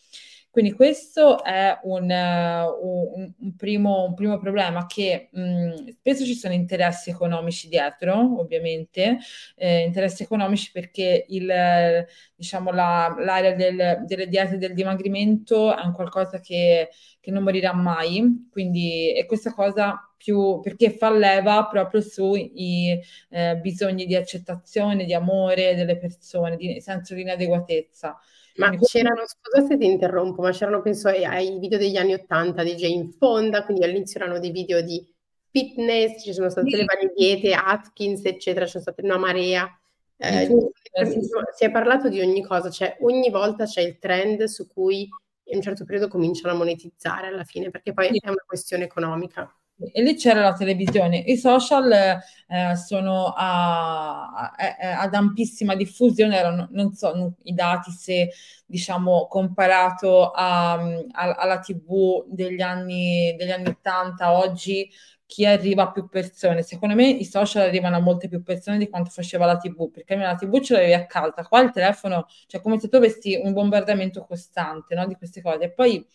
Quindi 0.57 0.73
questo 0.73 1.45
è 1.45 1.79
un, 1.83 2.05
un, 2.11 3.33
un, 3.41 3.57
primo, 3.57 4.05
un 4.05 4.15
primo, 4.15 4.39
problema 4.39 4.87
che 4.87 5.29
mh, 5.31 5.91
spesso 5.99 6.25
ci 6.25 6.33
sono 6.35 6.55
interessi 6.55 7.11
economici 7.11 7.69
dietro, 7.69 8.41
ovviamente, 8.41 9.19
eh, 9.55 9.81
interessi 9.81 10.23
economici 10.23 10.71
perché 10.73 11.27
il, 11.29 12.07
diciamo, 12.35 12.71
la, 12.71 13.15
l'area 13.19 13.53
del, 13.55 14.05
delle 14.07 14.29
diete 14.29 14.57
del 14.57 14.73
dimagrimento 14.73 15.77
è 15.77 15.85
un 15.85 15.93
qualcosa 15.93 16.41
che, 16.41 16.89
che 17.21 17.31
non 17.31 17.43
morirà 17.43 17.75
mai, 17.75 18.49
quindi 18.51 19.13
e 19.15 19.27
questa 19.27 19.53
cosa 19.53 20.11
più, 20.17 20.61
perché 20.63 20.89
fa 20.91 21.11
leva 21.11 21.67
proprio 21.67 22.01
sui 22.01 22.99
eh, 23.29 23.57
bisogni 23.59 24.07
di 24.07 24.15
accettazione, 24.17 25.05
di 25.05 25.13
amore 25.13 25.75
delle 25.75 25.99
persone, 25.99 26.57
di 26.57 26.81
senso 26.81 27.13
di 27.13 27.21
inadeguatezza. 27.21 28.19
Ma 28.57 28.69
quindi, 28.69 28.87
c'erano, 28.87 29.23
scusa 29.27 29.67
se 29.67 29.77
ti 29.77 29.87
interrompo, 29.87 30.43
ma 30.43 30.51
c'erano 30.51 30.81
penso 30.83 31.09
ai, 31.09 31.59
video 31.59 31.79
degli 31.79 31.97
anni 31.97 32.15
Ottanta 32.15 32.63
di 32.63 32.75
Jane 32.75 33.11
Fonda, 33.19 33.65
quindi 33.65 33.85
all'inizio 33.85 34.21
erano 34.21 34.39
dei 34.39 34.51
video 34.51 34.81
di 34.81 35.07
fitness, 35.51 36.23
ci 36.23 36.33
sono 36.33 36.49
state 36.51 36.69
sì. 36.69 36.77
le 36.77 36.85
varie 36.85 37.13
diete, 37.15 37.55
Atkins, 37.55 38.25
eccetera, 38.25 38.65
c'è 38.65 38.81
stata 38.81 39.03
una 39.03 39.19
marea. 39.19 39.69
Eh, 40.19 40.49
si 41.55 41.65
è 41.65 41.71
parlato 41.71 42.09
di 42.09 42.21
ogni 42.21 42.43
cosa, 42.43 42.71
cioè 42.71 42.97
ogni 43.01 43.31
volta 43.31 43.65
c'è 43.65 43.83
il 43.83 43.99
trend 43.99 44.45
su 44.45 44.67
cui 44.67 45.09
in 45.49 45.57
un 45.57 45.63
certo 45.63 45.85
periodo 45.85 46.09
cominciano 46.09 46.55
a 46.55 46.57
monetizzare 46.57 47.29
alla 47.29 47.45
fine, 47.45 47.71
perché 47.71 47.93
poi 47.93 48.09
sì. 48.09 48.21
è 48.23 48.29
una 48.29 48.45
questione 48.47 48.85
economica. 48.85 49.55
E 49.79 50.03
lì 50.03 50.15
c'era 50.15 50.41
la 50.41 50.55
televisione. 50.55 51.19
I 51.19 51.37
social 51.37 51.93
eh, 51.93 52.77
sono 52.77 53.27
a, 53.37 54.29
a, 54.31 54.55
a, 54.57 55.01
ad 55.01 55.15
ampissima 55.15 55.75
diffusione, 55.75 56.37
erano, 56.37 56.69
non 56.71 56.95
so 56.95 57.35
i 57.43 57.53
dati 57.53 57.91
se 57.91 58.31
diciamo 58.65 59.27
comparato 59.29 60.33
alla 60.33 61.59
TV 61.61 62.25
degli 62.27 62.63
anni, 62.63 63.35
degli 63.37 63.51
anni 63.51 63.69
80, 63.69 64.39
oggi 64.39 64.91
chi 65.27 65.45
arriva 65.45 65.83
a 65.85 65.93
più 65.93 66.09
persone. 66.09 66.63
Secondo 66.63 66.95
me 66.95 67.09
i 67.11 67.25
social 67.27 67.65
arrivano 67.67 67.97
a 67.97 68.01
molte 68.01 68.29
più 68.29 68.43
persone 68.43 68.79
di 68.79 68.89
quanto 68.89 69.11
faceva 69.11 69.45
la 69.45 69.59
TV, 69.59 69.91
perché 69.91 70.17
la 70.17 70.37
TV 70.37 70.59
ce 70.61 70.73
l'avevi 70.75 70.95
a 70.95 71.05
casa, 71.07 71.45
qua 71.47 71.61
il 71.61 71.71
telefono, 71.71 72.27
cioè 72.47 72.63
come 72.63 72.79
se 72.79 72.89
tu 72.89 72.97
avessi 72.97 73.39
un 73.43 73.53
bombardamento 73.53 74.25
costante 74.25 74.95
no, 74.95 75.07
di 75.07 75.17
queste 75.17 75.43
cose. 75.43 75.65
E 75.65 75.73
poi 75.73 76.07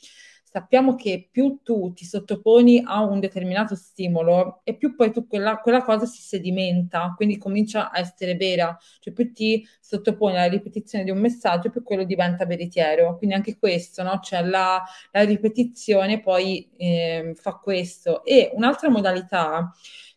sappiamo 0.51 0.96
che 0.96 1.29
più 1.31 1.60
tu 1.63 1.93
ti 1.93 2.03
sottoponi 2.03 2.84
a 2.86 3.01
un 3.03 3.22
determinato 3.22 3.74
stimolo 3.75 4.60
e 4.65 4.75
più 4.75 4.96
poi 4.96 5.12
tu 5.12 5.25
quella, 5.25 5.58
quella, 5.60 5.81
cosa 5.81 6.05
si 6.05 6.22
sedimenta, 6.22 7.13
quindi 7.15 7.38
comincia 7.38 7.89
a 7.89 8.00
essere 8.00 8.36
vera, 8.36 8.77
cioè 9.00 9.13
più 9.13 9.31
ti 9.31 9.65
sottoponi 9.79 10.36
alla 10.36 10.48
ripetizione 10.48 11.05
di 11.05 11.12
un 11.12 11.20
messaggio, 11.20 11.70
più 11.70 11.84
quello 11.84 12.03
diventa 12.03 12.46
veritiero. 12.46 13.17
Quindi 13.17 13.36
anche 13.36 13.58
questo, 13.58 14.03
no? 14.03 14.20
Cioè 14.22 14.43
la, 14.43 14.84
la 15.12 15.24
ripetizione 15.24 16.20
poi 16.20 16.70
eh, 16.75 17.34
fa 17.36 17.55
questo. 17.55 18.25
E 18.25 18.51
un'altra 18.53 18.89
modalità 18.89 19.72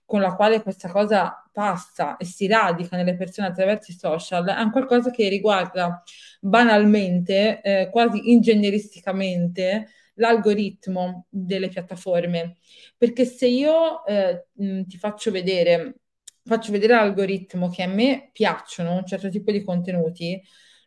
con 0.05 0.21
la 0.21 0.35
quale 0.35 0.63
questa 0.63 0.91
cosa 0.91 1.49
passa 1.53 2.17
e 2.17 2.25
si 2.25 2.47
radica 2.47 2.97
nelle 2.97 3.17
persone 3.17 3.47
attraverso 3.49 3.91
i 3.93 3.95
social 3.95 4.45
è 4.47 4.61
un 4.61 4.71
qualcosa 4.71 5.11
che 5.11 5.29
riguarda 5.29 6.03
banalmente, 6.41 7.61
eh, 7.63 7.89
quasi 7.91 8.33
ingegneristicamente, 8.33 9.89
l'algoritmo 10.15 11.27
delle 11.29 11.69
piattaforme. 11.69 12.57
Perché 12.97 13.25
se 13.25 13.47
io 13.47 14.05
eh, 14.07 14.47
ti 14.87 14.97
faccio 14.99 15.31
vedere, 15.31 16.01
faccio 16.45 16.73
vedere 16.73 16.95
l'algoritmo 16.95 17.69
che 17.69 17.83
a 17.83 17.89
me 17.89 18.31
piacciono 18.33 18.95
un 18.95 19.07
certo 19.07 19.29
tipo 19.29 19.51
di 19.51 19.63
contenuti, 19.65 20.41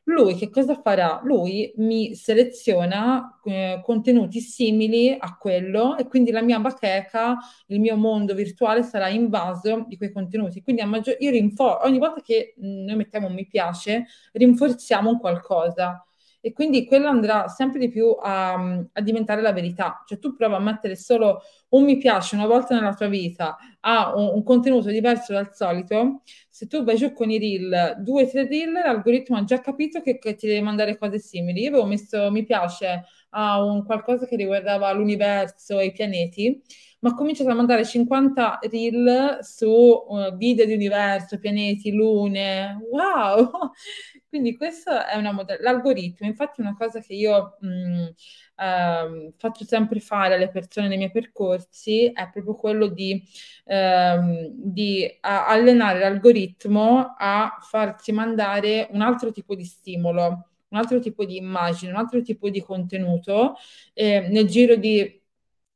lui 0.10 0.36
che 0.36 0.50
cosa 0.50 0.80
farà? 0.82 1.20
Lui 1.24 1.74
mi 1.78 2.16
seleziona 2.16 3.40
eh, 3.44 3.82
contenuti 3.84 4.40
simili 4.40 5.14
a 5.18 5.36
quello 5.38 5.98
e 5.98 6.08
quindi 6.08 6.32
la 6.32 6.42
mia 6.42 6.60
bacheca, 6.60 7.38
il 7.68 7.80
mio 7.82 7.98
mondo 7.98 8.34
virtuale 8.34 8.84
sarà 8.84 9.10
invaso 9.10 9.84
di 9.88 9.98
quei 9.98 10.12
contenuti. 10.14 10.62
Quindi 10.62 10.82
maggior- 10.86 11.18
io 11.20 11.30
rinfor- 11.32 11.84
ogni 11.84 11.98
volta 11.98 12.22
che 12.22 12.54
noi 12.58 12.96
mettiamo 12.96 13.28
un 13.28 13.34
mi 13.34 13.48
piace, 13.48 14.06
rinforziamo 14.32 15.10
un 15.10 15.20
qualcosa 15.20 16.02
e 16.40 16.54
quindi 16.54 16.86
quello 16.86 17.08
andrà 17.08 17.48
sempre 17.48 17.80
di 17.80 17.90
più 17.90 18.16
a, 18.20 18.54
a, 18.92 19.02
diventare 19.02 19.42
la 19.42 19.52
verità. 19.52 20.04
Cioè 20.06 20.20
tu 20.20 20.36
prova 20.36 20.58
a 20.58 20.60
mettere 20.60 20.96
solo 20.96 21.42
un 21.70 21.84
mi 21.84 21.98
piace 21.98 22.36
una 22.36 22.46
volta 22.46 22.76
nella 22.76 22.94
tua 22.94 23.08
vita 23.08 23.58
a 23.82 24.16
un, 24.16 24.32
un 24.36 24.44
contenuto 24.44 24.90
diverso 24.90 25.34
dal 25.34 25.54
solito, 25.54 26.22
se 26.50 26.68
tu 26.68 26.84
vai 26.84 26.96
giù 26.96 27.12
con 27.14 27.30
i 27.30 27.38
reel, 27.38 27.98
due, 28.00 28.30
tre 28.30 28.48
reel, 28.48 28.72
l'algoritmo 28.72 29.38
ha 29.38 29.44
già 29.44 29.60
capito 29.60 30.02
che, 30.02 30.18
che 30.18 30.36
ti 30.36 30.48
deve 30.48 30.62
mandare 30.62 30.98
cose 30.98 31.20
simili. 31.20 31.62
Io 31.62 31.70
avevo 31.70 31.86
messo 31.86 32.32
mi 32.32 32.44
piace 32.44 33.04
a 33.32 33.64
un 33.64 33.86
qualcosa 33.86 34.26
che 34.26 34.36
riguardava 34.36 34.92
l'universo 34.94 35.80
e 35.80 35.86
i 35.86 35.92
pianeti, 35.92 36.62
ma 37.08 37.14
ho 37.14 37.16
cominciato 37.16 37.50
a 37.50 37.54
mandare 37.54 37.86
50 37.86 38.60
reel 38.70 39.40
su 39.42 39.70
uh, 39.70 40.36
video 40.36 40.66
di 40.66 40.74
universo, 40.74 41.40
pianeti, 41.40 41.92
lune. 41.92 42.78
Wow! 42.92 43.72
Quindi 44.28 44.58
questo 44.58 45.06
è 45.06 45.16
una 45.16 45.32
mod- 45.32 45.58
l'algoritmo, 45.62 46.28
infatti 46.28 46.60
è 46.62 46.64
una 46.66 46.76
cosa 46.76 47.00
che 47.00 47.14
io 47.14 47.58
mh, 47.62 48.10
ehm, 48.58 49.34
faccio 49.38 49.64
sempre 49.64 50.00
fare 50.02 50.36
alle 50.36 50.50
persone 50.50 50.88
nei 50.90 50.98
miei 50.98 51.12
percorsi 51.12 52.12
è 52.12 52.30
proprio 52.30 52.56
quello 52.56 52.88
di, 52.88 53.24
ehm, 53.66 54.50
di 54.52 55.08
allenare 55.22 56.00
l'algoritmo 56.00 57.16
a 57.18 57.58
farsi 57.62 58.12
mandare 58.12 58.88
un 58.92 59.02
altro 59.02 59.32
tipo 59.32 59.56
di 59.56 59.64
stimolo, 59.64 60.50
un 60.70 60.78
altro 60.78 61.00
tipo 61.00 61.24
di 61.26 61.38
immagine, 61.38 61.92
un 61.92 61.98
altro 61.98 62.22
tipo 62.22 62.50
di 62.50 62.62
contenuto 62.62 63.56
eh, 63.94 64.28
nel 64.30 64.46
giro 64.48 64.76
di 64.76 65.18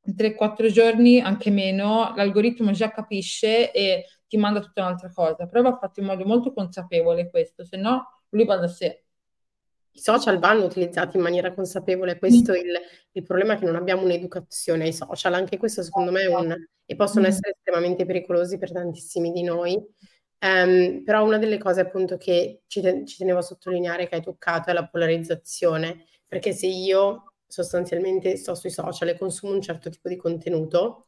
3-4 0.05 0.71
giorni, 0.71 1.19
anche 1.19 1.49
meno, 1.49 2.13
l'algoritmo 2.15 2.71
già 2.71 2.91
capisce 2.91 3.71
e 3.71 4.05
ti 4.27 4.37
manda 4.37 4.59
tutta 4.59 4.81
un'altra 4.81 5.11
cosa. 5.11 5.47
Però 5.47 5.61
va 5.61 5.77
fatto 5.77 5.99
in 5.99 6.07
modo 6.07 6.25
molto 6.25 6.53
consapevole 6.53 7.29
questo, 7.29 7.63
se 7.63 7.77
no 7.77 8.21
lui 8.29 8.45
va 8.45 8.57
da 8.57 8.67
sé. 8.67 9.03
I 9.93 9.99
social 9.99 10.39
vanno 10.39 10.63
utilizzati 10.63 11.17
in 11.17 11.23
maniera 11.23 11.53
consapevole, 11.53 12.17
questo 12.17 12.53
è 12.53 12.59
il, 12.59 12.79
il 13.11 13.23
problema 13.23 13.53
è 13.53 13.57
che 13.57 13.65
non 13.65 13.75
abbiamo 13.75 14.03
un'educazione 14.03 14.85
ai 14.85 14.93
social, 14.93 15.33
anche 15.33 15.57
questo 15.57 15.83
secondo 15.83 16.11
me 16.11 16.21
è 16.21 16.33
un, 16.33 16.55
e 16.85 16.95
possono 16.95 17.25
mm. 17.25 17.29
essere 17.29 17.51
estremamente 17.57 18.05
pericolosi 18.05 18.57
per 18.57 18.71
tantissimi 18.71 19.31
di 19.31 19.43
noi. 19.43 19.77
Um, 20.43 21.03
però 21.03 21.23
una 21.23 21.37
delle 21.37 21.59
cose 21.59 21.81
appunto 21.81 22.17
che 22.17 22.63
ci, 22.65 22.81
te- 22.81 23.05
ci 23.05 23.17
tenevo 23.17 23.39
a 23.39 23.43
sottolineare 23.43 24.07
che 24.07 24.15
hai 24.15 24.23
toccato 24.23 24.69
è 24.69 24.73
la 24.73 24.87
polarizzazione, 24.87 26.05
perché 26.25 26.51
se 26.53 26.67
io 26.67 27.30
sostanzialmente 27.51 28.37
sto 28.37 28.55
sui 28.55 28.69
social 28.69 29.09
e 29.09 29.17
consumo 29.17 29.53
un 29.53 29.61
certo 29.61 29.89
tipo 29.89 30.07
di 30.07 30.15
contenuto, 30.15 31.05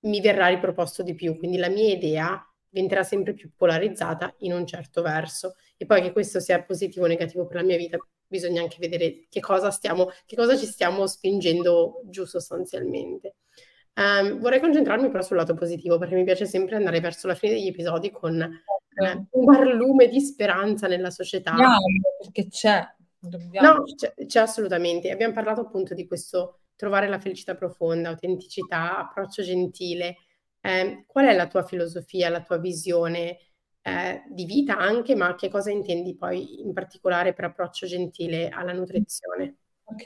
mi 0.00 0.20
verrà 0.20 0.48
riproposto 0.48 1.02
di 1.02 1.14
più, 1.14 1.36
quindi 1.38 1.56
la 1.56 1.68
mia 1.68 1.92
idea 1.92 2.44
diventerà 2.68 3.02
sempre 3.02 3.32
più 3.32 3.50
polarizzata 3.56 4.34
in 4.40 4.52
un 4.52 4.66
certo 4.66 5.02
verso. 5.02 5.56
E 5.76 5.86
poi 5.86 6.02
che 6.02 6.12
questo 6.12 6.38
sia 6.38 6.62
positivo 6.62 7.06
o 7.06 7.08
negativo 7.08 7.46
per 7.46 7.56
la 7.56 7.62
mia 7.62 7.76
vita, 7.76 7.98
bisogna 8.26 8.62
anche 8.62 8.76
vedere 8.78 9.26
che 9.28 9.40
cosa, 9.40 9.70
stiamo, 9.70 10.08
che 10.26 10.36
cosa 10.36 10.56
ci 10.56 10.66
stiamo 10.66 11.06
spingendo 11.06 12.02
giù 12.04 12.24
sostanzialmente. 12.24 13.36
Um, 13.94 14.38
vorrei 14.38 14.60
concentrarmi 14.60 15.10
però 15.10 15.22
sul 15.22 15.36
lato 15.36 15.54
positivo, 15.54 15.98
perché 15.98 16.14
mi 16.14 16.24
piace 16.24 16.46
sempre 16.46 16.76
andare 16.76 17.00
verso 17.00 17.26
la 17.26 17.34
fine 17.34 17.54
degli 17.54 17.66
episodi 17.66 18.10
con 18.10 18.40
eh, 18.40 19.26
un 19.30 19.44
barlume 19.44 20.08
di 20.08 20.20
speranza 20.20 20.86
nella 20.86 21.10
società. 21.10 21.50
Dobbiamo, 21.50 21.78
perché 22.20 22.48
c'è. 22.48 22.86
Dobbiamo. 23.20 23.74
No, 23.74 23.84
c'è, 23.94 24.14
c'è 24.26 24.40
assolutamente. 24.40 25.10
Abbiamo 25.10 25.34
parlato 25.34 25.60
appunto 25.60 25.94
di 25.94 26.06
questo 26.06 26.60
trovare 26.74 27.08
la 27.08 27.18
felicità 27.20 27.54
profonda, 27.54 28.08
autenticità, 28.08 28.98
approccio 28.98 29.42
gentile, 29.42 30.16
eh, 30.60 31.04
qual 31.06 31.26
è 31.26 31.34
la 31.34 31.46
tua 31.46 31.62
filosofia, 31.62 32.30
la 32.30 32.42
tua 32.42 32.56
visione 32.58 33.38
eh, 33.82 34.22
di 34.30 34.46
vita 34.46 34.78
anche, 34.78 35.14
ma 35.14 35.34
che 35.34 35.50
cosa 35.50 35.70
intendi 35.70 36.16
poi 36.16 36.60
in 36.60 36.72
particolare 36.72 37.34
per 37.34 37.44
approccio 37.44 37.86
gentile 37.86 38.48
alla 38.48 38.72
nutrizione? 38.72 39.59
Ok, 39.92 40.04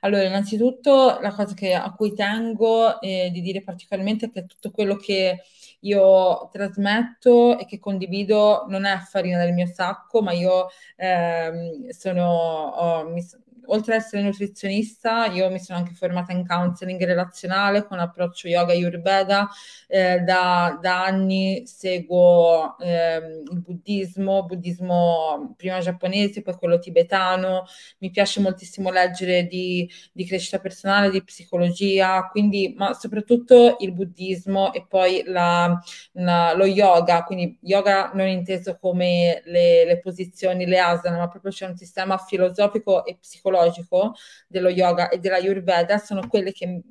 allora 0.00 0.24
innanzitutto 0.24 1.18
la 1.20 1.32
cosa 1.32 1.54
che, 1.54 1.72
a 1.74 1.92
cui 1.94 2.14
tengo 2.14 3.00
eh, 3.00 3.30
di 3.32 3.40
dire 3.40 3.62
particolarmente 3.62 4.26
è 4.26 4.30
che 4.32 4.44
tutto 4.46 4.70
quello 4.72 4.96
che 4.96 5.42
io 5.82 6.48
trasmetto 6.52 7.56
e 7.58 7.64
che 7.64 7.78
condivido 7.78 8.66
non 8.68 8.84
è 8.84 8.98
farina 8.98 9.38
del 9.42 9.52
mio 9.54 9.66
sacco, 9.66 10.20
ma 10.20 10.32
io 10.32 10.66
ehm, 10.96 11.88
sono, 11.90 12.24
ho, 12.26 13.08
mi, 13.08 13.24
oltre 13.66 13.94
ad 13.94 14.00
essere 14.00 14.22
nutrizionista, 14.22 15.26
io 15.26 15.50
mi 15.50 15.58
sono 15.58 15.78
anche 15.78 15.92
formata 15.92 16.32
in 16.32 16.46
counseling 16.46 17.02
relazionale 17.04 17.84
con 17.84 17.98
approccio 17.98 18.48
yoga 18.48 18.72
ayurveda. 18.72 19.48
Eh, 19.86 20.20
da, 20.20 20.78
da, 20.80 21.04
anni 21.04 21.66
seguo 21.66 22.78
eh, 22.78 23.42
il 23.50 23.60
buddismo, 23.60 24.44
buddismo 24.44 25.54
prima 25.56 25.80
giapponese, 25.80 26.42
poi 26.42 26.54
quello 26.54 26.78
tibetano. 26.78 27.64
Mi 27.98 28.10
piace 28.10 28.40
moltissimo 28.40 28.90
leggere 28.90 29.46
di, 29.46 29.90
di 30.12 30.24
crescita 30.24 30.58
personale, 30.58 31.10
di 31.10 31.22
psicologia, 31.22 32.28
quindi, 32.30 32.74
ma 32.76 32.94
soprattutto 32.94 33.76
il 33.80 33.92
buddismo 33.92 34.72
e 34.72 34.86
poi 34.88 35.22
la, 35.26 35.78
la, 36.12 36.54
lo 36.54 36.64
yoga, 36.64 37.24
quindi 37.24 37.58
yoga 37.62 38.10
non 38.14 38.28
inteso 38.28 38.78
come 38.78 39.42
le, 39.44 39.84
le 39.84 39.98
posizioni, 40.00 40.66
le 40.66 40.78
asana, 40.78 41.18
ma 41.18 41.28
proprio 41.28 41.50
c'è 41.52 41.66
un 41.66 41.76
sistema 41.76 42.16
filosofico 42.16 43.04
e 43.04 43.16
psicologico 43.18 43.49
psicologico 43.50 44.14
dello 44.46 44.68
yoga 44.68 45.08
e 45.08 45.18
della 45.18 45.36
Ayurveda 45.36 45.98
sono 45.98 46.26
quelle 46.28 46.52
che 46.52 46.66
mi, 46.66 46.82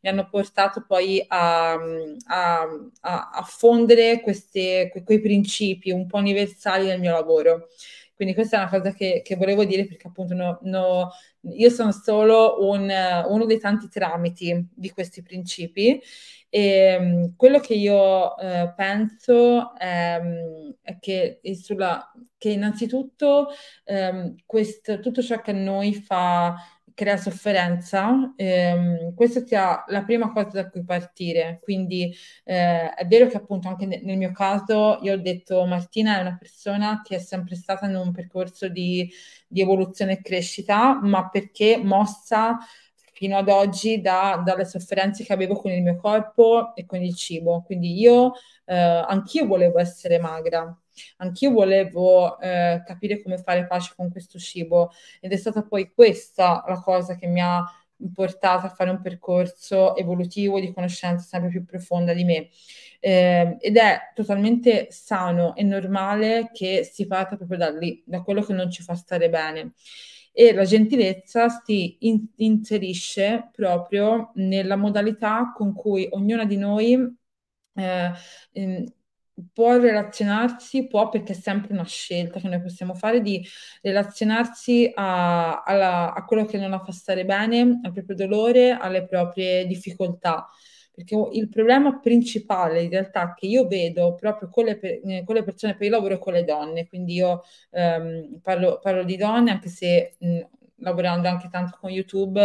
mi 0.00 0.08
hanno 0.08 0.28
portato 0.28 0.84
poi 0.86 1.22
a, 1.28 1.72
a, 1.72 2.68
a, 3.00 3.42
fondere 3.46 4.20
queste, 4.20 4.88
que, 4.90 5.02
quei 5.02 5.20
principi 5.20 5.90
un 5.90 6.06
po' 6.06 6.16
universali 6.16 6.86
nel 6.86 7.00
mio 7.00 7.12
lavoro. 7.12 7.68
Quindi 8.14 8.34
questa 8.34 8.56
è 8.56 8.60
una 8.60 8.68
cosa 8.68 8.92
che, 8.92 9.22
che 9.24 9.36
volevo 9.36 9.64
dire 9.64 9.86
perché 9.86 10.06
appunto 10.06 10.34
no, 10.34 10.58
no, 10.62 11.10
io 11.50 11.70
sono 11.70 11.90
solo 11.90 12.68
un, 12.68 12.88
uno 13.26 13.44
dei 13.46 13.58
tanti 13.58 13.88
tramiti 13.88 14.68
di 14.72 14.90
questi 14.90 15.22
principi 15.22 16.00
E 16.54 16.96
um, 17.00 17.34
quello 17.34 17.60
che 17.60 17.72
io 17.72 18.34
uh, 18.34 18.74
penso 18.76 19.74
è, 19.74 20.20
um, 20.20 20.74
è 20.82 20.98
che, 20.98 21.40
sulla, 21.54 22.12
che 22.36 22.50
innanzitutto 22.50 23.48
um, 23.86 24.34
questo, 24.44 25.00
tutto 25.00 25.22
ciò 25.22 25.40
che 25.40 25.52
a 25.52 25.54
noi 25.54 25.94
fa 25.94 26.54
crea 26.94 27.16
sofferenza, 27.16 28.32
ehm, 28.36 29.14
questa 29.14 29.44
sia 29.46 29.84
la 29.88 30.04
prima 30.04 30.30
cosa 30.30 30.62
da 30.62 30.68
cui 30.68 30.84
partire. 30.84 31.58
Quindi 31.62 32.14
eh, 32.44 32.90
è 32.92 33.06
vero 33.06 33.26
che 33.28 33.36
appunto 33.36 33.68
anche 33.68 33.86
nel, 33.86 34.02
nel 34.04 34.16
mio 34.16 34.32
caso 34.32 34.98
io 35.02 35.14
ho 35.14 35.16
detto 35.16 35.64
Martina 35.66 36.18
è 36.18 36.20
una 36.20 36.36
persona 36.38 37.00
che 37.02 37.16
è 37.16 37.18
sempre 37.18 37.56
stata 37.56 37.86
in 37.86 37.96
un 37.96 38.12
percorso 38.12 38.68
di, 38.68 39.10
di 39.46 39.60
evoluzione 39.60 40.12
e 40.18 40.22
crescita, 40.22 40.98
ma 41.00 41.28
perché 41.28 41.78
mossa 41.82 42.58
fino 43.22 43.36
ad 43.36 43.48
oggi 43.48 44.00
da, 44.00 44.42
dalle 44.44 44.64
sofferenze 44.64 45.22
che 45.22 45.32
avevo 45.32 45.54
con 45.54 45.70
il 45.70 45.80
mio 45.80 45.94
corpo 45.94 46.74
e 46.74 46.84
con 46.84 47.00
il 47.00 47.14
cibo. 47.14 47.62
Quindi 47.62 47.96
io, 47.96 48.32
eh, 48.64 48.74
anch'io 48.74 49.46
volevo 49.46 49.78
essere 49.78 50.18
magra, 50.18 50.76
anch'io 51.18 51.52
volevo 51.52 52.36
eh, 52.40 52.82
capire 52.84 53.22
come 53.22 53.38
fare 53.38 53.68
pace 53.68 53.92
con 53.94 54.10
questo 54.10 54.40
cibo 54.40 54.90
ed 55.20 55.30
è 55.30 55.36
stata 55.36 55.62
poi 55.62 55.92
questa 55.94 56.64
la 56.66 56.80
cosa 56.80 57.14
che 57.14 57.28
mi 57.28 57.40
ha 57.40 57.64
portata 58.12 58.66
a 58.66 58.74
fare 58.74 58.90
un 58.90 59.00
percorso 59.00 59.94
evolutivo 59.94 60.58
di 60.58 60.72
conoscenza 60.72 61.24
sempre 61.24 61.50
più 61.50 61.64
profonda 61.64 62.12
di 62.12 62.24
me. 62.24 62.48
Eh, 62.98 63.56
ed 63.60 63.76
è 63.76 64.10
totalmente 64.14 64.88
sano 64.90 65.54
e 65.54 65.62
normale 65.62 66.50
che 66.52 66.82
si 66.82 67.06
parta 67.06 67.36
proprio 67.36 67.58
da 67.58 67.70
lì, 67.70 68.02
da 68.04 68.20
quello 68.22 68.42
che 68.42 68.52
non 68.52 68.68
ci 68.68 68.82
fa 68.82 68.96
stare 68.96 69.28
bene 69.28 69.74
e 70.32 70.52
la 70.54 70.64
gentilezza 70.64 71.48
si 71.48 71.96
in- 72.00 72.26
inserisce 72.36 73.50
proprio 73.52 74.32
nella 74.36 74.76
modalità 74.76 75.52
con 75.54 75.72
cui 75.74 76.06
ognuna 76.10 76.44
di 76.44 76.56
noi 76.56 76.92
eh, 77.74 78.10
in, 78.52 78.86
può 79.52 79.78
relazionarsi, 79.78 80.86
può 80.86 81.08
perché 81.08 81.32
è 81.32 81.36
sempre 81.36 81.72
una 81.72 81.84
scelta 81.84 82.38
che 82.40 82.48
noi 82.48 82.60
possiamo 82.60 82.94
fare 82.94 83.20
di 83.20 83.44
relazionarsi 83.80 84.90
a, 84.94 85.62
alla, 85.62 86.12
a 86.14 86.24
quello 86.24 86.44
che 86.44 86.58
non 86.58 86.70
la 86.70 86.82
fa 86.84 86.92
stare 86.92 87.24
bene, 87.24 87.80
al 87.82 87.92
proprio 87.92 88.16
dolore, 88.16 88.72
alle 88.72 89.06
proprie 89.06 89.66
difficoltà 89.66 90.48
perché 90.94 91.16
il 91.32 91.48
problema 91.48 91.98
principale 91.98 92.82
in 92.82 92.90
realtà 92.90 93.34
che 93.34 93.46
io 93.46 93.66
vedo 93.66 94.14
proprio 94.14 94.48
con 94.48 94.64
le, 94.66 94.78
eh, 94.80 95.22
con 95.24 95.34
le 95.34 95.42
persone, 95.42 95.74
per 95.74 95.86
il 95.86 95.92
lavoro 95.92 96.18
con 96.18 96.34
le 96.34 96.44
donne, 96.44 96.86
quindi 96.86 97.14
io 97.14 97.42
ehm, 97.70 98.40
parlo, 98.42 98.78
parlo, 98.82 99.02
di 99.04 99.16
donne 99.16 99.50
anche 99.50 99.68
se 99.68 100.14
mh, 100.18 100.40
lavorando 100.76 101.28
anche 101.28 101.48
tanto 101.50 101.76
con 101.80 101.90
YouTube 101.90 102.40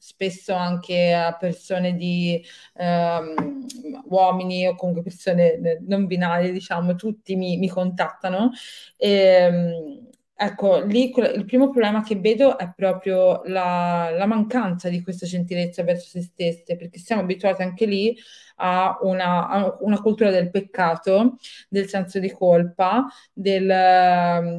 spesso 0.00 0.54
anche 0.54 1.12
a 1.12 1.36
persone 1.36 1.94
di 1.94 2.42
ehm, 2.76 3.66
uomini 4.08 4.66
o 4.66 4.74
comunque 4.74 5.02
persone 5.02 5.52
eh, 5.52 5.78
non 5.86 6.06
binarie, 6.06 6.52
diciamo, 6.52 6.94
tutti 6.94 7.36
mi, 7.36 7.58
mi 7.58 7.68
contattano. 7.68 8.50
E, 8.96 9.10
ehm, 9.10 10.08
Ecco, 10.42 10.80
lì 10.86 11.12
il 11.14 11.44
primo 11.44 11.68
problema 11.68 12.02
che 12.02 12.16
vedo 12.16 12.56
è 12.56 12.72
proprio 12.74 13.42
la, 13.44 14.08
la, 14.10 14.24
mancanza 14.24 14.88
di 14.88 15.02
questa 15.02 15.26
gentilezza 15.26 15.82
verso 15.82 16.08
se 16.08 16.22
stesse, 16.22 16.76
perché 16.76 16.98
siamo 16.98 17.20
abituati 17.20 17.60
anche 17.60 17.84
lì 17.84 18.16
a 18.56 18.96
una, 19.02 19.48
a 19.48 19.76
una 19.80 20.00
cultura 20.00 20.30
del 20.30 20.48
peccato, 20.50 21.36
del 21.68 21.88
senso 21.88 22.18
di 22.20 22.30
colpa, 22.32 23.06
del, 23.34 23.66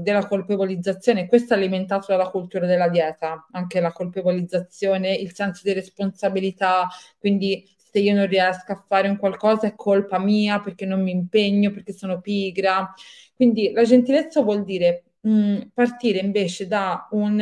della 0.04 0.28
colpevolizzazione. 0.28 1.26
Questo 1.28 1.56
è 1.56 1.58
alimentato 1.58 2.12
dalla 2.12 2.30
cultura 2.30 2.68
della 2.68 2.88
dieta, 2.88 3.48
anche 3.52 3.80
la 3.80 3.92
colpevolizzazione, 3.92 5.12
il 5.16 5.34
senso 5.34 5.62
di 5.64 5.74
responsabilità, 5.74 6.90
quindi 7.18 7.68
se 7.76 7.98
io 7.98 8.14
non 8.14 8.28
riesco 8.28 8.72
a 8.72 8.86
fare 8.88 9.10
un 9.10 9.18
qualcosa 9.18 9.66
è 9.66 9.74
colpa 9.76 10.20
mia 10.20 10.60
perché 10.60 10.86
non 10.86 11.02
mi 11.02 11.10
impegno, 11.12 11.72
perché 11.72 11.92
sono 11.92 12.22
pigra. 12.22 12.94
Quindi 13.36 13.72
la 13.72 13.84
gentilezza 13.84 14.42
vuol 14.42 14.64
dire 14.64 15.06
mh, 15.22 15.30
mm, 15.32 15.62
partire 15.74 16.20
invece 16.20 16.68
da, 16.68 17.08
un, 17.12 17.40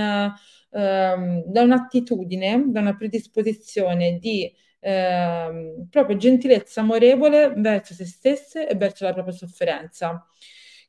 um, 0.69 1.43
da 1.45 1.61
un'attitudine, 1.61 2.65
da 2.67 2.79
una 2.81 2.95
predisposizione 2.95 4.17
di 4.19 4.51
um, 4.81 5.87
proprio 5.89 6.17
gentilezza 6.17 6.81
amorevole 6.81 7.53
verso 7.55 7.93
se 7.93 8.05
stesse 8.05 8.67
e 8.67 8.75
verso 8.75 9.05
la 9.05 9.13
propria 9.13 9.33
sofferenza, 9.33 10.25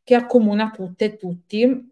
che 0.03 0.15
accomuna 0.15 0.71
tutte 0.71 1.05
e 1.07 1.17
tutti. 1.17 1.89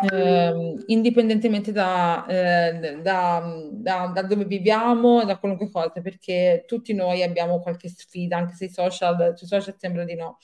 Eh, 0.00 0.74
indipendentemente 0.86 1.72
da, 1.72 2.24
eh, 2.28 3.00
da, 3.02 3.42
da, 3.72 4.06
da, 4.14 4.22
dove 4.22 4.44
viviamo, 4.44 5.24
da 5.24 5.38
qualunque 5.38 5.68
cosa, 5.70 6.00
perché 6.00 6.62
tutti 6.68 6.94
noi 6.94 7.24
abbiamo 7.24 7.58
qualche 7.58 7.88
sfida, 7.88 8.36
anche 8.36 8.54
se 8.54 8.70
social, 8.70 9.32
sui 9.36 9.48
social 9.48 9.74
sembra 9.76 10.04
di 10.04 10.14
no. 10.14 10.38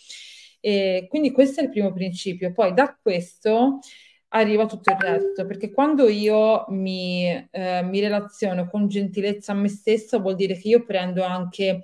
E 0.66 1.09
quindi 1.11 1.31
questo 1.31 1.61
è 1.61 1.64
il 1.64 1.68
primo 1.68 1.92
principio. 1.92 2.50
Poi 2.55 2.72
da 2.72 2.96
questo 2.98 3.81
arriva 4.29 4.64
tutto 4.64 4.90
il 4.92 4.96
resto, 4.98 5.44
perché 5.44 5.70
quando 5.70 6.09
io 6.09 6.64
mi, 6.68 7.27
eh, 7.50 7.83
mi 7.83 8.00
relaziono 8.00 8.66
con 8.70 8.88
gentilezza 8.88 9.53
a 9.53 9.57
me 9.57 9.68
stessa, 9.68 10.18
vuol 10.18 10.37
dire 10.37 10.57
che 10.57 10.68
io 10.68 10.83
prendo 10.87 11.22
anche 11.22 11.83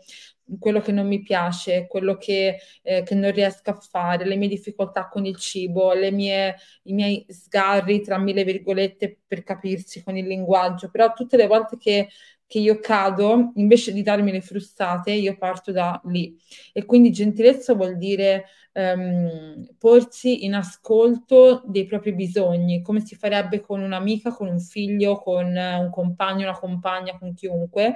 quello 0.59 0.81
che 0.81 0.93
non 0.93 1.07
mi 1.07 1.21
piace, 1.21 1.87
quello 1.89 2.17
che, 2.17 2.57
eh, 2.83 3.03
che, 3.03 3.15
non 3.15 3.31
riesco 3.33 3.69
a 3.69 3.75
fare, 3.75 4.25
le 4.25 4.37
mie 4.37 4.49
difficoltà 4.49 5.09
con 5.09 5.27
il 5.27 5.37
cibo, 5.37 5.93
mie, 6.11 6.57
i 6.85 6.95
miei 6.95 7.27
sgarri, 7.29 8.01
tra 8.01 8.17
mille 8.17 8.45
virgolette, 8.45 9.19
per 9.27 9.43
capirsi 9.43 10.03
con 10.03 10.17
il 10.17 10.27
linguaggio, 10.27 10.89
però 10.91 11.13
tutte 11.13 11.37
le 11.37 11.47
volte 11.47 11.77
che 11.77 12.09
che 12.51 12.59
io 12.59 12.81
cado, 12.81 13.53
invece 13.55 13.93
di 13.93 14.03
darmi 14.03 14.33
le 14.33 14.41
frustate, 14.41 15.13
io 15.13 15.37
parto 15.37 15.71
da 15.71 16.01
lì. 16.07 16.37
E 16.73 16.85
quindi 16.85 17.13
gentilezza 17.13 17.75
vuol 17.75 17.97
dire 17.97 18.47
um, 18.73 19.69
porsi 19.79 20.45
in 20.45 20.55
ascolto 20.55 21.63
dei 21.65 21.87
propri 21.87 22.13
bisogni, 22.13 22.83
come 22.83 23.07
si 23.07 23.15
farebbe 23.15 23.61
con 23.61 23.81
un'amica, 23.81 24.33
con 24.33 24.49
un 24.49 24.59
figlio, 24.59 25.19
con 25.21 25.47
un 25.47 25.91
compagno, 25.93 26.49
una 26.49 26.59
compagna, 26.59 27.17
con 27.17 27.35
chiunque. 27.35 27.95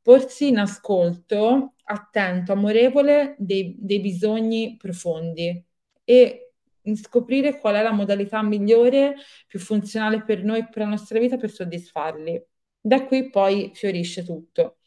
Porsi 0.00 0.46
in 0.46 0.58
ascolto, 0.58 1.74
attento, 1.82 2.52
amorevole 2.52 3.34
dei, 3.36 3.74
dei 3.80 3.98
bisogni 3.98 4.76
profondi 4.78 5.60
e 6.04 6.52
scoprire 6.94 7.58
qual 7.58 7.74
è 7.74 7.82
la 7.82 7.90
modalità 7.90 8.42
migliore, 8.44 9.16
più 9.48 9.58
funzionale 9.58 10.22
per 10.22 10.44
noi 10.44 10.68
per 10.68 10.82
la 10.82 10.90
nostra 10.90 11.18
vita 11.18 11.36
per 11.36 11.50
soddisfarli. 11.50 12.40
Da 12.80 13.04
qui 13.06 13.28
poi 13.30 13.70
fiorisce 13.74 14.24
tutto. 14.24 14.78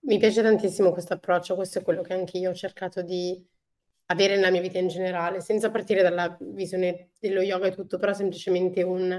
Mi 0.00 0.18
piace 0.18 0.42
tantissimo 0.42 0.92
questo 0.92 1.14
approccio, 1.14 1.54
questo 1.54 1.78
è 1.78 1.82
quello 1.82 2.02
che 2.02 2.14
anche 2.14 2.38
io 2.38 2.50
ho 2.50 2.54
cercato 2.54 3.02
di 3.02 3.46
avere 4.06 4.34
nella 4.34 4.50
mia 4.50 4.60
vita 4.60 4.78
in 4.78 4.88
generale, 4.88 5.40
senza 5.40 5.70
partire 5.70 6.02
dalla 6.02 6.36
visione 6.40 7.10
dello 7.20 7.42
yoga 7.42 7.66
e 7.68 7.72
tutto, 7.72 7.98
però 7.98 8.12
semplicemente 8.12 8.82
un, 8.82 9.12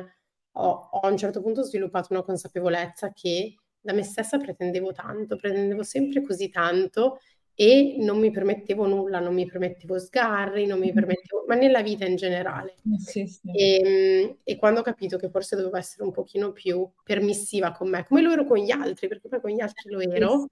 ho, 0.54 0.90
ho 0.92 1.00
a 1.00 1.08
un 1.08 1.18
certo 1.18 1.42
punto 1.42 1.64
sviluppato 1.64 2.08
una 2.12 2.24
consapevolezza 2.24 3.14
che 3.14 3.56
da 3.80 3.94
me 3.94 4.04
stessa 4.04 4.38
pretendevo 4.38 4.92
tanto, 4.92 5.36
pretendevo 5.38 5.84
sempre 5.84 6.22
così 6.22 6.50
tanto 6.50 7.20
e 7.62 7.98
non 8.00 8.18
mi 8.18 8.32
permettevo 8.32 8.88
nulla, 8.88 9.20
non 9.20 9.36
mi 9.36 9.46
permettevo 9.46 10.00
sgarri, 10.00 10.66
non 10.66 10.80
mi 10.80 10.92
permettevo, 10.92 11.44
ma 11.46 11.54
nella 11.54 11.84
vita 11.84 12.08
in 12.08 12.16
generale. 12.16 12.78
Eh, 12.92 13.00
sì, 13.00 13.28
sì. 13.28 13.52
E, 13.54 13.82
ehm, 13.84 14.38
e, 14.44 14.56
quando 14.56 14.80
ho 14.80 14.84
capito 14.84 15.16
che 15.16 15.30
forse 15.30 15.56
dovevo 15.56 15.78
essere 15.78 16.04
un 16.04 16.12
pochino 16.12 16.54
più 16.54 16.90
permissiva 17.04 17.72
con 17.72 17.88
me, 17.88 18.04
come 18.08 18.24
lo 18.24 18.32
ero 18.32 18.46
con 18.46 18.58
gli 18.58 18.72
altri, 18.72 19.08
perché 19.08 19.28
poi 19.28 19.42
con 19.42 19.52
gli 19.52 19.62
altri 19.62 19.92
lo 19.92 20.00
ero, 20.00 20.48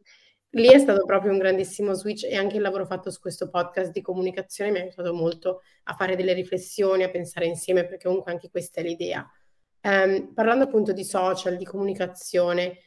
lì 0.52 0.68
è 0.68 0.78
stato 0.78 1.04
proprio 1.04 1.32
un 1.32 1.40
grandissimo 1.40 1.94
switch 1.94 2.26
e 2.26 2.36
anche 2.36 2.58
il 2.58 2.62
lavoro 2.62 2.86
fatto 2.86 3.10
su 3.10 3.20
questo 3.20 3.50
podcast 3.50 3.92
di 3.92 4.02
comunicazione 4.02 4.70
mi 4.70 4.78
ha 4.78 4.82
aiutato 4.84 5.12
molto 5.12 5.62
a 5.86 5.96
fare 5.96 6.16
delle 6.16 6.34
riflessioni, 6.34 7.02
a 7.02 7.10
pensare 7.10 7.48
insieme, 7.48 7.88
perché 7.88 8.06
comunque 8.06 8.32
anche 8.32 8.52
questa 8.52 8.82
è 8.82 8.84
l'idea. 8.84 9.28
Um, 9.82 10.32
parlando 10.36 10.66
appunto 10.66 10.92
di 10.92 11.04
social, 11.04 11.58
di 11.58 11.66
comunicazione, 11.66 12.78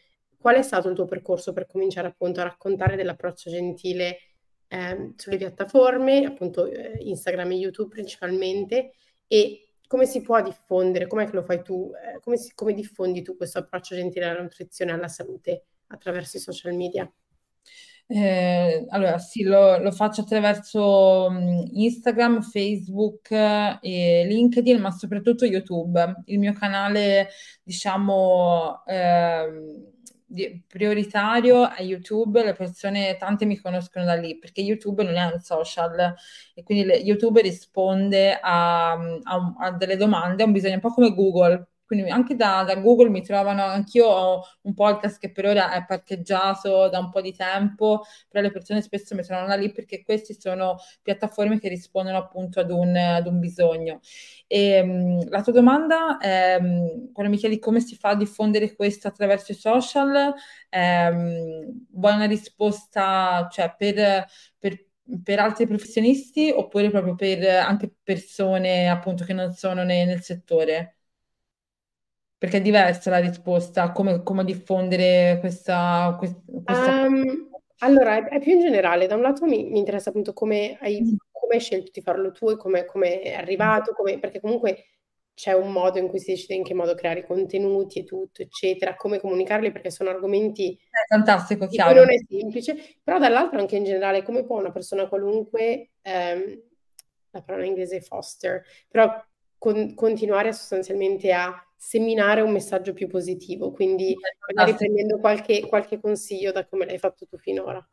qual 0.42 0.56
è 0.56 0.62
stato 0.62 0.88
il 0.88 0.94
tuo 0.94 1.06
percorso 1.06 1.52
per 1.54 1.66
cominciare 1.66 2.08
appunto 2.08 2.40
a 2.40 2.44
raccontare 2.44 2.96
dell'approccio 2.96 3.48
gentile 3.48 4.18
eh, 4.66 5.12
sulle 5.16 5.36
piattaforme, 5.36 6.24
appunto 6.24 6.66
eh, 6.66 6.98
Instagram 6.98 7.52
e 7.52 7.54
YouTube 7.54 7.88
principalmente, 7.88 8.92
e 9.28 9.68
come 9.86 10.04
si 10.04 10.20
può 10.20 10.42
diffondere, 10.42 11.06
com'è 11.06 11.26
che 11.26 11.36
lo 11.36 11.42
fai 11.42 11.62
tu, 11.62 11.92
eh, 11.94 12.18
come, 12.20 12.36
si, 12.36 12.52
come 12.54 12.74
diffondi 12.74 13.22
tu 13.22 13.36
questo 13.36 13.58
approccio 13.60 13.94
gentile 13.94 14.26
alla 14.26 14.42
nutrizione 14.42 14.90
e 14.90 14.94
alla 14.94 15.08
salute 15.08 15.64
attraverso 15.86 16.38
i 16.38 16.40
social 16.40 16.74
media? 16.74 17.10
Eh, 18.14 18.84
allora, 18.90 19.16
sì, 19.18 19.42
lo, 19.42 19.78
lo 19.78 19.90
faccio 19.90 20.20
attraverso 20.20 21.28
um, 21.30 21.66
Instagram, 21.72 22.42
Facebook 22.42 23.30
eh, 23.30 23.78
e 23.80 24.26
LinkedIn, 24.26 24.80
ma 24.80 24.90
soprattutto 24.90 25.46
YouTube. 25.46 26.22
Il 26.26 26.38
mio 26.38 26.52
canale, 26.52 27.28
diciamo, 27.62 28.84
eh, 28.84 29.71
prioritario 30.66 31.62
a 31.62 31.80
YouTube, 31.80 32.42
le 32.42 32.52
persone, 32.54 33.16
tante 33.16 33.44
mi 33.44 33.58
conoscono 33.58 34.04
da 34.04 34.14
lì, 34.14 34.38
perché 34.38 34.60
YouTube 34.60 35.02
non 35.02 35.16
è 35.16 35.24
un 35.24 35.40
social 35.40 36.14
e 36.54 36.62
quindi 36.62 36.84
le, 36.84 36.96
YouTube 36.96 37.40
risponde 37.40 38.38
a, 38.40 38.92
a, 38.92 39.54
a, 39.58 39.70
delle 39.72 39.96
domande, 39.96 40.42
a 40.42 40.46
un 40.46 40.52
bisogno 40.52 40.74
un 40.74 40.80
po' 40.80 40.92
come 40.92 41.14
Google, 41.14 41.71
quindi 41.92 42.10
anche 42.10 42.36
da, 42.36 42.64
da 42.64 42.76
Google 42.76 43.10
mi 43.10 43.22
trovano, 43.22 43.64
anch'io 43.64 44.06
ho 44.06 44.42
un 44.62 44.72
podcast 44.72 45.18
che 45.18 45.30
per 45.30 45.44
ora 45.44 45.72
è 45.72 45.84
parcheggiato 45.84 46.88
da 46.88 46.98
un 46.98 47.10
po' 47.10 47.20
di 47.20 47.34
tempo, 47.34 48.04
però 48.30 48.42
le 48.42 48.50
persone 48.50 48.80
spesso 48.80 49.14
mi 49.14 49.22
trovano 49.22 49.46
da 49.48 49.56
lì 49.56 49.70
perché 49.72 50.02
queste 50.02 50.34
sono 50.38 50.76
piattaforme 51.02 51.58
che 51.58 51.68
rispondono 51.68 52.16
appunto 52.16 52.60
ad 52.60 52.70
un, 52.70 52.96
ad 52.96 53.26
un 53.26 53.38
bisogno. 53.38 54.00
E, 54.46 54.80
um, 54.80 55.28
la 55.28 55.42
tua 55.42 55.52
domanda, 55.52 56.16
è, 56.16 56.56
um, 56.58 57.12
quando 57.12 57.30
mi 57.30 57.38
chiedi 57.38 57.58
come 57.58 57.80
si 57.80 57.94
fa 57.94 58.10
a 58.10 58.16
diffondere 58.16 58.74
questo 58.74 59.08
attraverso 59.08 59.52
i 59.52 59.54
social, 59.54 60.32
um, 60.70 61.86
vuoi 61.90 62.14
una 62.14 62.24
risposta, 62.24 63.48
cioè 63.50 63.74
per, 63.76 64.24
per 64.58 64.86
per 65.22 65.40
altri 65.40 65.66
professionisti 65.66 66.50
oppure 66.50 66.88
proprio 66.88 67.14
per 67.16 67.44
anche 67.44 67.92
persone 68.02 68.88
appunto 68.88 69.24
che 69.24 69.32
non 69.34 69.52
sono 69.52 69.82
ne, 69.82 70.06
nel 70.06 70.22
settore? 70.22 71.01
Perché 72.42 72.56
è 72.56 72.60
diversa 72.60 73.08
la 73.08 73.20
risposta, 73.20 73.92
come, 73.92 74.24
come 74.24 74.42
diffondere 74.42 75.36
questa... 75.38 76.16
questa... 76.18 77.04
Um, 77.06 77.48
allora, 77.78 78.16
è, 78.16 78.24
è, 78.30 78.40
più 78.40 78.54
in 78.54 78.62
generale, 78.62 79.06
da 79.06 79.14
un 79.14 79.20
lato 79.20 79.46
mi, 79.46 79.62
mi 79.70 79.78
interessa 79.78 80.08
appunto 80.08 80.32
come 80.32 80.76
hai, 80.80 81.00
mm. 81.02 81.14
come 81.30 81.54
hai, 81.54 81.60
scelto 81.60 81.92
di 81.94 82.00
farlo 82.00 82.32
tu 82.32 82.50
e 82.50 82.56
come, 82.56 82.84
come 82.84 83.20
è 83.20 83.34
arrivato, 83.34 83.92
come, 83.92 84.18
perché 84.18 84.40
comunque 84.40 84.86
c'è 85.32 85.52
un 85.52 85.70
modo 85.70 86.00
in 86.00 86.08
cui 86.08 86.18
si 86.18 86.32
decide 86.32 86.54
in 86.54 86.64
che 86.64 86.74
modo 86.74 86.96
creare 86.96 87.20
i 87.20 87.24
contenuti 87.24 88.00
e 88.00 88.04
tutto, 88.04 88.42
eccetera, 88.42 88.96
come 88.96 89.20
comunicarli, 89.20 89.70
perché 89.70 89.92
sono 89.92 90.10
argomenti 90.10 90.72
è 90.72 91.14
fantastico, 91.14 91.68
chiaro. 91.68 92.00
non 92.00 92.10
è 92.10 92.16
semplice, 92.28 92.76
però 93.04 93.20
dall'altro 93.20 93.60
anche 93.60 93.76
in 93.76 93.84
generale 93.84 94.24
come 94.24 94.44
può 94.44 94.58
una 94.58 94.72
persona 94.72 95.06
qualunque, 95.06 95.92
ehm, 96.02 96.60
la 97.30 97.42
parola 97.42 97.62
in 97.62 97.70
inglese 97.70 97.98
è 97.98 98.00
foster, 98.00 98.64
però 98.88 99.14
con, 99.58 99.94
continuare 99.94 100.52
sostanzialmente 100.52 101.32
a 101.32 101.54
seminare 101.84 102.42
un 102.42 102.52
messaggio 102.52 102.92
più 102.92 103.08
positivo, 103.08 103.72
quindi 103.72 104.16
magari 104.46 104.72
prendendo 104.76 105.18
qualche, 105.18 105.66
qualche 105.66 105.98
consiglio 105.98 106.52
da 106.52 106.64
come 106.64 106.86
l'hai 106.86 106.98
fatto 106.98 107.26
tu 107.26 107.36
finora. 107.38 107.84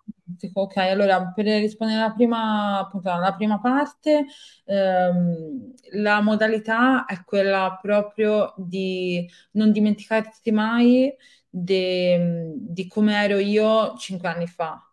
Ok, 0.54 0.78
allora 0.78 1.32
per 1.34 1.46
rispondere 1.46 2.00
alla 2.00 2.14
prima, 2.14 2.78
appunto, 2.78 3.10
alla 3.10 3.34
prima 3.34 3.60
parte, 3.60 4.28
ehm, 4.66 5.74
la 5.94 6.22
modalità 6.22 7.06
è 7.06 7.24
quella 7.24 7.80
proprio 7.82 8.54
di 8.58 9.28
non 9.54 9.72
dimenticarti 9.72 10.52
mai 10.52 11.12
de, 11.50 12.54
di 12.58 12.88
come 12.88 13.16
ero 13.24 13.40
io 13.40 13.98
cinque 13.98 14.30
anni 14.30 14.46
fa. 14.46 14.89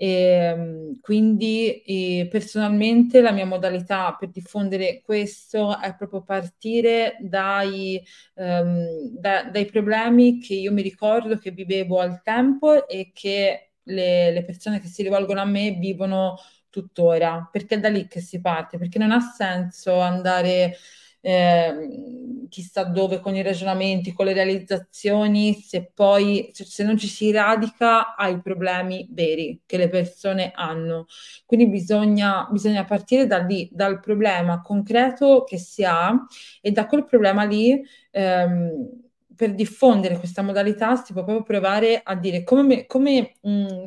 E, 0.00 0.06
ehm, 0.06 1.00
quindi 1.00 1.82
e 1.82 2.28
personalmente 2.30 3.20
la 3.20 3.32
mia 3.32 3.46
modalità 3.46 4.14
per 4.16 4.30
diffondere 4.30 5.02
questo 5.02 5.76
è 5.80 5.96
proprio 5.96 6.22
partire 6.22 7.16
dai, 7.20 8.00
um, 8.34 9.10
da, 9.18 9.42
dai 9.50 9.64
problemi 9.66 10.38
che 10.38 10.54
io 10.54 10.72
mi 10.72 10.82
ricordo 10.82 11.36
che 11.38 11.50
vivevo 11.50 11.98
al 11.98 12.22
tempo 12.22 12.86
e 12.86 13.10
che 13.12 13.72
le, 13.82 14.30
le 14.32 14.44
persone 14.44 14.78
che 14.80 14.86
si 14.86 15.02
rivolgono 15.02 15.40
a 15.40 15.44
me 15.44 15.72
vivono 15.72 16.36
tuttora, 16.70 17.48
perché 17.50 17.76
è 17.76 17.80
da 17.80 17.88
lì 17.88 18.06
che 18.06 18.20
si 18.20 18.40
parte, 18.40 18.78
perché 18.78 18.98
non 18.98 19.10
ha 19.10 19.20
senso 19.20 19.98
andare 19.98 20.76
eh, 21.20 22.46
chissà 22.48 22.84
dove 22.84 23.20
con 23.20 23.34
i 23.34 23.42
ragionamenti, 23.42 24.12
con 24.12 24.26
le 24.26 24.32
realizzazioni, 24.32 25.54
se 25.54 25.90
poi 25.94 26.50
se, 26.52 26.64
se 26.64 26.84
non 26.84 26.96
ci 26.96 27.06
si 27.06 27.30
radica 27.30 28.14
ai 28.16 28.40
problemi 28.40 29.06
veri 29.10 29.60
che 29.66 29.76
le 29.76 29.88
persone 29.88 30.52
hanno. 30.54 31.06
Quindi 31.46 31.68
bisogna, 31.68 32.48
bisogna 32.50 32.84
partire 32.84 33.26
da 33.26 33.38
lì, 33.38 33.68
dal 33.72 34.00
problema 34.00 34.60
concreto 34.62 35.44
che 35.44 35.58
si 35.58 35.84
ha 35.84 36.12
e 36.60 36.70
da 36.70 36.86
quel 36.86 37.04
problema 37.04 37.44
lì. 37.44 37.82
Ehm, 38.10 39.06
per 39.38 39.54
diffondere 39.54 40.18
questa 40.18 40.42
modalità 40.42 40.96
si 40.96 41.12
può 41.12 41.22
proprio 41.22 41.44
provare 41.44 42.00
a 42.02 42.16
dire 42.16 42.42
come, 42.42 42.86
come 42.86 43.36
mh, 43.40 43.50
mm, 43.50 43.84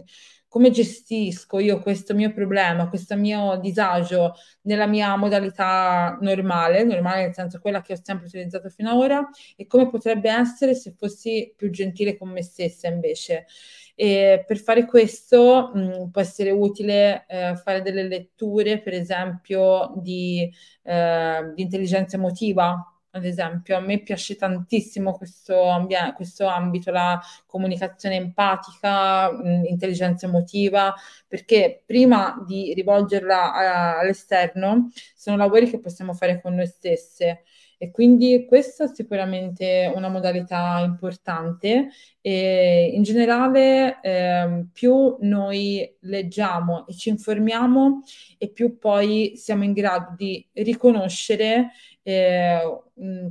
come 0.52 0.70
gestisco 0.70 1.60
io 1.60 1.80
questo 1.80 2.14
mio 2.14 2.34
problema, 2.34 2.90
questo 2.90 3.16
mio 3.16 3.58
disagio 3.62 4.34
nella 4.64 4.86
mia 4.86 5.16
modalità 5.16 6.18
normale, 6.20 6.84
normale 6.84 7.22
nel 7.22 7.34
senso 7.34 7.60
quella 7.62 7.82
che 7.82 7.94
ho 7.94 8.00
sempre 8.04 8.26
utilizzato 8.26 8.68
fino 8.68 8.90
ad 8.90 8.98
ora, 8.98 9.30
e 9.56 9.66
come 9.66 9.90
potrebbe 9.90 10.30
essere 10.30 10.76
se 10.76 10.94
fossi 10.98 11.54
più 11.56 11.70
gentile 11.70 12.18
con 12.18 12.30
me 12.32 12.44
stessa 12.44 12.90
invece. 12.90 13.46
E 13.96 14.44
per 14.46 14.58
fare 14.58 14.86
questo 14.86 15.72
mh, 15.74 16.10
può 16.12 16.20
essere 16.22 16.52
utile 16.52 17.26
eh, 17.30 17.56
fare 17.56 17.82
delle 17.82 18.04
letture, 18.04 18.82
per 18.82 18.94
esempio, 18.94 19.94
di, 20.02 20.52
eh, 20.84 21.52
di 21.56 21.62
intelligenza 21.62 22.18
emotiva, 22.18 23.01
ad 23.12 23.26
esempio. 23.26 23.76
A 23.78 23.80
me 23.82 24.00
piace 24.02 24.36
tantissimo 24.36 25.14
questo, 25.14 25.64
ambien- 25.70 26.14
questo 26.14 26.46
ambito, 26.48 26.92
la 26.92 27.20
comunicazione 27.46 28.16
empatica, 28.16 29.32
mh, 29.32 29.66
intelligenza 29.66 30.26
emotiva, 30.28 30.94
perché 31.28 31.84
prima 31.86 32.42
di 32.46 32.74
rivolgerla 32.74 33.54
a- 33.54 34.00
all'esterno 34.00 34.90
sono 35.16 35.38
lavori 35.38 35.70
che 35.70 35.80
possiamo 35.80 36.14
fare 36.14 36.42
con 36.42 36.56
noi 36.56 36.68
stesse. 36.68 37.44
E 37.82 37.90
quindi 37.90 38.46
questa 38.48 38.84
è 38.84 38.88
sicuramente 38.94 39.92
una 39.96 40.08
modalità 40.08 40.78
importante 40.86 41.88
e 42.22 42.92
in 42.94 43.02
generale 43.02 44.00
eh, 44.04 44.66
più 44.72 45.18
noi 45.22 45.92
leggiamo 46.02 46.86
e 46.86 46.94
ci 46.96 47.10
informiamo 47.10 48.04
e 48.38 48.52
più 48.52 48.78
poi 48.78 49.34
siamo 49.36 49.64
in 49.64 49.74
grado 49.74 50.14
di 50.16 50.48
riconoscere 50.54 51.72
eh, 52.04 52.82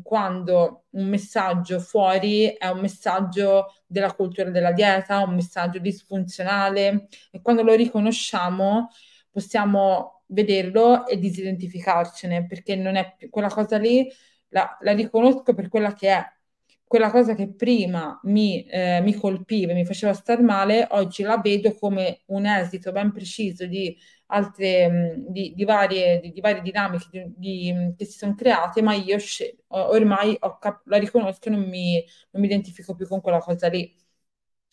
quando 0.03 0.87
un 0.91 1.07
messaggio 1.07 1.79
fuori 1.79 2.47
è 2.47 2.67
un 2.67 2.81
messaggio 2.81 3.67
della 3.87 4.13
cultura 4.13 4.51
della 4.51 4.73
dieta, 4.73 5.23
un 5.23 5.37
messaggio 5.37 5.79
disfunzionale 5.79 7.07
e 7.31 7.41
quando 7.41 7.63
lo 7.63 7.75
riconosciamo 7.75 8.89
possiamo 9.31 10.23
vederlo 10.27 11.07
e 11.07 11.21
disidentificarcene 11.21 12.47
perché 12.47 12.75
non 12.75 12.97
è 12.97 13.15
più 13.17 13.31
quella 13.31 13.49
cosa 13.49 13.79
lì 13.79 14.11
la, 14.51 14.77
la 14.81 14.93
riconosco 14.93 15.55
per 15.55 15.69
quella 15.69 15.93
che 15.95 16.09
è 16.11 16.25
quella 16.87 17.11
cosa 17.11 17.35
che 17.35 17.49
prima 17.55 18.19
mi, 18.25 18.65
eh, 18.67 19.01
mi 19.01 19.15
colpiva 19.15 19.73
mi 19.73 19.85
faceva 19.87 20.13
star 20.13 20.43
male, 20.43 20.87
oggi 20.91 21.23
la 21.23 21.39
vedo 21.39 21.73
come 21.75 22.23
un 22.27 22.47
esito 22.47 22.91
ben 22.93 23.13
preciso 23.13 23.65
di 23.67 23.97
altre, 24.27 25.15
di, 25.29 25.53
di, 25.55 25.65
varie, 25.65 26.19
di, 26.21 26.33
di 26.33 26.41
varie, 26.41 26.63
dinamiche 26.63 27.33
di, 27.37 27.95
che 27.97 28.05
si 28.05 28.19
sono 28.19 28.35
create, 28.35 28.83
ma 28.83 28.95
io 28.95 29.19
ormai 29.69 30.37
cap- 30.61 30.83
la 30.87 30.99
riconosco 30.99 31.49
e 31.49 31.51
non 31.53 31.69
mi, 31.69 32.05
non 32.31 32.43
mi 32.43 32.47
identifico 32.49 32.95
più 32.95 33.07
con 33.07 33.21
quella 33.21 33.39
cosa 33.39 33.69
lì. 33.69 33.93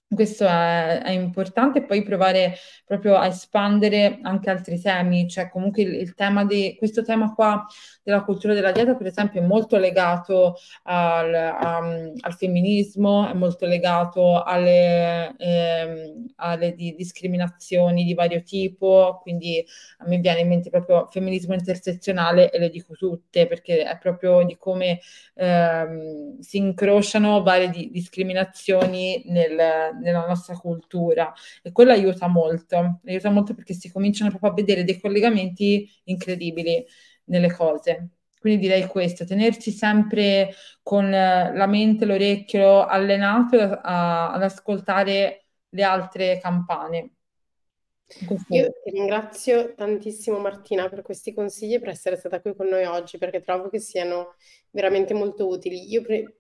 Questo 0.09 0.45
è, 0.45 1.01
è, 1.03 1.09
importante, 1.11 1.83
poi 1.83 2.01
provare 2.01 2.55
proprio 2.85 3.17
a 3.17 3.27
espandere 3.27 4.19
anche 4.21 4.49
altri 4.49 4.79
temi, 4.79 5.27
cioè 5.27 5.49
comunque 5.49 5.81
il, 5.81 5.95
il 5.95 6.13
tema 6.13 6.45
di 6.45 6.75
questo 6.77 7.03
tema 7.03 7.33
qua 7.33 7.65
della 8.03 8.23
cultura 8.23 8.53
della 8.53 8.71
dieta, 8.71 8.95
per 8.95 9.07
esempio, 9.07 9.41
è 9.41 9.45
molto 9.45 9.75
legato 9.77 10.55
al, 10.83 11.33
a, 11.33 11.77
al 12.21 12.33
femminismo, 12.37 13.29
è 13.29 13.33
molto 13.33 13.65
legato 13.65 14.41
alle, 14.43 15.35
ehm, 15.37 16.27
alle 16.37 16.73
di, 16.73 16.95
discriminazioni 16.95 18.05
di 18.05 18.13
vario 18.13 18.43
tipo, 18.43 19.19
quindi 19.21 19.61
a 19.97 20.07
me 20.07 20.19
viene 20.19 20.39
in 20.39 20.47
mente 20.47 20.69
proprio 20.69 21.09
femminismo 21.11 21.53
intersezionale 21.53 22.49
e 22.49 22.59
le 22.59 22.69
dico 22.69 22.93
tutte 22.93 23.45
perché 23.45 23.83
è 23.83 23.97
proprio 23.97 24.41
di 24.45 24.55
come 24.55 25.01
ehm, 25.35 26.39
si 26.39 26.57
incrociano 26.57 27.43
varie 27.43 27.69
di, 27.69 27.89
discriminazioni 27.91 29.21
nel 29.25 29.96
nella 29.99 30.25
nostra 30.25 30.55
cultura 30.57 31.33
e 31.61 31.71
quello 31.71 31.91
aiuta 31.91 32.27
molto, 32.27 32.99
aiuta 33.05 33.29
molto 33.29 33.53
perché 33.53 33.73
si 33.73 33.91
cominciano 33.91 34.29
proprio 34.29 34.51
a 34.51 34.53
vedere 34.53 34.83
dei 34.83 34.99
collegamenti 34.99 35.89
incredibili 36.05 36.85
nelle 37.25 37.51
cose. 37.53 38.09
Quindi 38.39 38.59
direi 38.61 38.85
questo, 38.87 39.25
tenerci 39.25 39.71
sempre 39.71 40.53
con 40.83 41.09
la 41.09 41.65
mente, 41.67 42.05
l'orecchio 42.05 42.85
allenato 42.85 43.59
a, 43.59 44.31
ad 44.31 44.43
ascoltare 44.43 45.47
le 45.69 45.83
altre 45.83 46.39
campane. 46.39 47.11
Io 48.49 48.71
ti 48.83 48.91
ringrazio 48.91 49.73
tantissimo 49.75 50.39
Martina 50.39 50.87
per 50.87 51.01
questi 51.01 51.33
consigli 51.33 51.73
e 51.73 51.79
per 51.79 51.89
essere 51.89 52.15
stata 52.15 52.39
qui 52.39 52.55
con 52.55 52.67
noi 52.67 52.85
oggi 52.85 53.17
perché 53.17 53.41
trovo 53.41 53.69
che 53.69 53.79
siano 53.79 54.35
veramente 54.71 55.13
molto 55.13 55.47
utili. 55.47 55.91
Io 55.91 56.01
pre- 56.01 56.37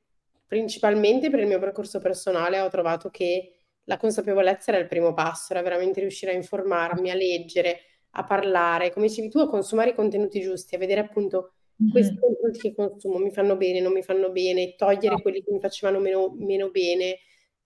principalmente 0.47 1.29
per 1.29 1.39
il 1.39 1.47
mio 1.47 1.59
percorso 1.59 1.99
personale 1.99 2.59
ho 2.59 2.69
trovato 2.69 3.09
che 3.09 3.51
la 3.83 3.97
consapevolezza 3.97 4.71
era 4.71 4.79
il 4.81 4.87
primo 4.87 5.13
passo, 5.13 5.53
era 5.53 5.61
veramente 5.61 5.99
riuscire 5.99 6.31
a 6.31 6.35
informarmi, 6.35 7.09
a 7.11 7.15
leggere, 7.15 7.79
a 8.11 8.23
parlare, 8.23 8.91
come 8.91 9.07
dicevi 9.07 9.29
tu, 9.29 9.39
a 9.39 9.49
consumare 9.49 9.91
i 9.91 9.95
contenuti 9.95 10.41
giusti, 10.41 10.75
a 10.75 10.77
vedere 10.77 11.01
appunto 11.01 11.53
mm-hmm. 11.81 11.91
questi 11.91 12.17
contenuti 12.19 12.59
che 12.59 12.73
consumo 12.73 13.17
mi 13.17 13.31
fanno 13.31 13.55
bene, 13.55 13.79
non 13.79 13.93
mi 13.93 14.01
fanno 14.01 14.31
bene, 14.31 14.75
togliere 14.75 15.15
no. 15.15 15.21
quelli 15.21 15.43
che 15.43 15.51
mi 15.51 15.59
facevano 15.59 15.99
meno, 15.99 16.33
meno 16.37 16.69
bene 16.69 17.17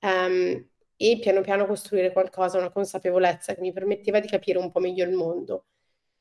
um, 0.02 0.68
e 0.96 1.18
piano 1.20 1.42
piano 1.42 1.66
costruire 1.66 2.12
qualcosa, 2.12 2.60
una 2.60 2.72
consapevolezza 2.72 3.56
che 3.56 3.62
mi 3.62 3.72
permetteva 3.72 4.20
di 4.20 4.28
capire 4.28 4.60
un 4.60 4.72
po' 4.72 4.80
meglio 4.80 5.06
il 5.06 5.14
mondo. 5.14 5.66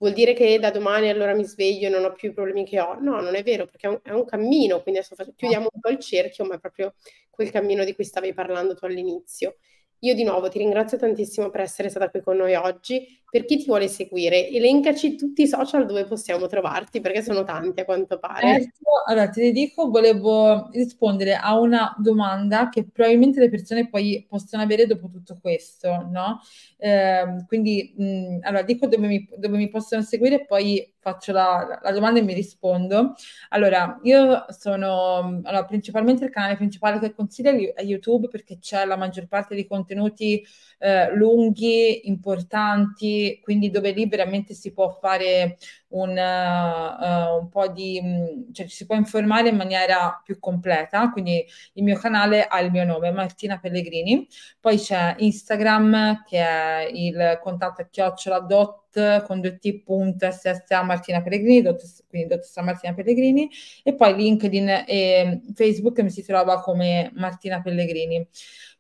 Vuol 0.01 0.13
dire 0.15 0.35
che 0.35 0.59
da 0.59 0.71
domani 0.73 1.09
allora 1.11 1.35
mi 1.35 1.45
sveglio 1.45 1.87
e 1.89 1.91
non 1.91 2.05
ho 2.05 2.13
più 2.13 2.31
i 2.31 2.33
problemi 2.35 2.65
che 2.65 2.81
ho. 2.81 2.95
No, 3.01 3.21
non 3.21 3.35
è 3.37 3.43
vero, 3.43 3.67
perché 3.67 3.87
è 3.87 3.91
un, 3.91 4.01
è 4.03 4.11
un 4.13 4.25
cammino, 4.25 4.83
quindi 4.83 5.01
adesso 5.01 5.15
faccio, 5.15 5.33
chiudiamo 5.37 5.69
un 5.73 5.81
po' 5.81 5.91
il 5.91 5.99
cerchio, 5.99 6.45
ma 6.45 6.57
è 6.57 6.59
proprio 6.59 6.95
quel 7.31 7.51
cammino 7.51 7.85
di 7.85 7.95
cui 7.95 8.05
stavi 8.05 8.33
parlando 8.35 8.75
tu 8.75 8.85
all'inizio. 8.87 9.57
Io 10.01 10.15
di 10.15 10.25
nuovo 10.25 10.49
ti 10.49 10.59
ringrazio 10.59 10.97
tantissimo 10.99 11.51
per 11.51 11.61
essere 11.61 11.91
stata 11.91 12.11
qui 12.11 12.23
con 12.23 12.37
noi 12.37 12.55
oggi. 12.55 13.20
Per 13.31 13.45
chi 13.45 13.59
ti 13.59 13.67
vuole 13.67 13.87
seguire, 13.89 14.49
elencaci 14.49 15.15
tutti 15.17 15.43
i 15.43 15.47
social 15.47 15.87
dove 15.87 16.05
possiamo 16.05 16.47
trovarti, 16.47 17.01
perché 17.01 17.23
sono 17.23 17.45
tanti 17.45 17.81
a 17.81 17.85
quanto 17.85 18.19
pare. 18.19 18.63
Certo, 18.63 18.91
allora 19.07 19.31
ne 19.35 19.53
dico, 19.53 19.89
volevo 19.89 20.69
rispondere 20.73 21.35
a 21.35 21.59
una 21.59 21.95
domanda 21.99 22.69
che 22.69 22.89
probabilmente 22.91 23.41
le 23.41 23.49
persone 23.49 23.89
poi 23.89 24.27
possono 24.29 24.63
avere 24.63 24.87
dopo 24.87 25.09
tutto 25.09 25.39
questo, 25.41 26.09
no? 26.11 26.41
Eh, 26.77 27.45
quindi, 27.47 27.95
mh, 27.97 28.39
allora 28.43 28.63
dico 28.63 28.87
dove 28.87 29.07
mi, 29.07 29.29
dove 29.37 29.57
mi 29.57 29.69
possono 29.69 30.03
seguire 30.03 30.43
e 30.43 30.47
poi 30.47 30.95
faccio 31.01 31.33
la, 31.33 31.81
la, 31.83 31.93
domanda 31.93 32.21
e 32.21 32.23
mi 32.23 32.35
rispondo. 32.35 33.15
Allora, 33.51 33.99
io 34.03 34.45
sono, 34.51 35.41
allora, 35.43 35.65
principalmente 35.65 36.25
il 36.25 36.31
canale 36.31 36.57
principale 36.57 36.99
che 36.99 37.15
consiglio 37.15 37.75
è 37.75 37.83
YouTube 37.83 38.29
perché 38.29 38.59
c'è 38.59 38.85
la 38.85 38.97
maggior 38.97 39.27
parte 39.27 39.55
di 39.55 39.67
contenuti 39.67 40.45
eh, 40.79 41.15
lunghi, 41.15 42.09
importanti, 42.09 43.20
quindi 43.43 43.71
dove 43.71 43.91
lì 43.93 44.07
veramente 44.07 44.55
si 44.55 44.73
può 44.73 44.91
fare 45.01 45.57
un, 45.89 46.11
uh, 46.11 47.41
un 47.41 47.49
po' 47.49 47.69
di, 47.69 48.01
mm, 48.03 48.53
cioè 48.53 48.67
ci 48.67 48.77
si 48.77 48.87
può 48.87 48.95
informare 48.97 49.49
in 49.49 49.57
maniera 49.57 50.21
più 50.25 50.39
completa, 50.39 51.11
quindi 51.11 51.45
il 51.75 51.83
mio 51.83 51.97
canale 51.99 52.47
ha 52.47 52.61
il 52.61 52.71
mio 52.71 52.85
nome, 52.85 53.11
Martina 53.11 53.59
Pellegrini, 53.59 54.27
poi 54.61 54.77
c'è 54.79 55.15
Instagram 55.19 56.23
che 56.25 56.39
è 56.39 56.89
il 56.93 57.39
contatto 57.43 57.87
chiocciola 57.91 58.41
dot 58.41 58.79
con 59.25 59.41
due 59.41 59.59
t 59.59 59.83
punto 59.85 60.29
ssa 60.31 60.83
Martina 60.83 61.23
Pellegrini, 61.23 61.63
dot, 61.63 61.83
quindi 62.09 62.29
dottoressa 62.29 62.63
Martina 62.63 62.95
Pellegrini, 62.95 63.49
e 63.85 63.95
poi 63.95 64.15
LinkedIn 64.15 64.85
e 64.87 65.41
Facebook 65.55 66.01
mi 66.01 66.11
si 66.11 66.25
trova 66.25 66.61
come 66.61 67.11
Martina 67.15 67.61
Pellegrini. 67.63 68.27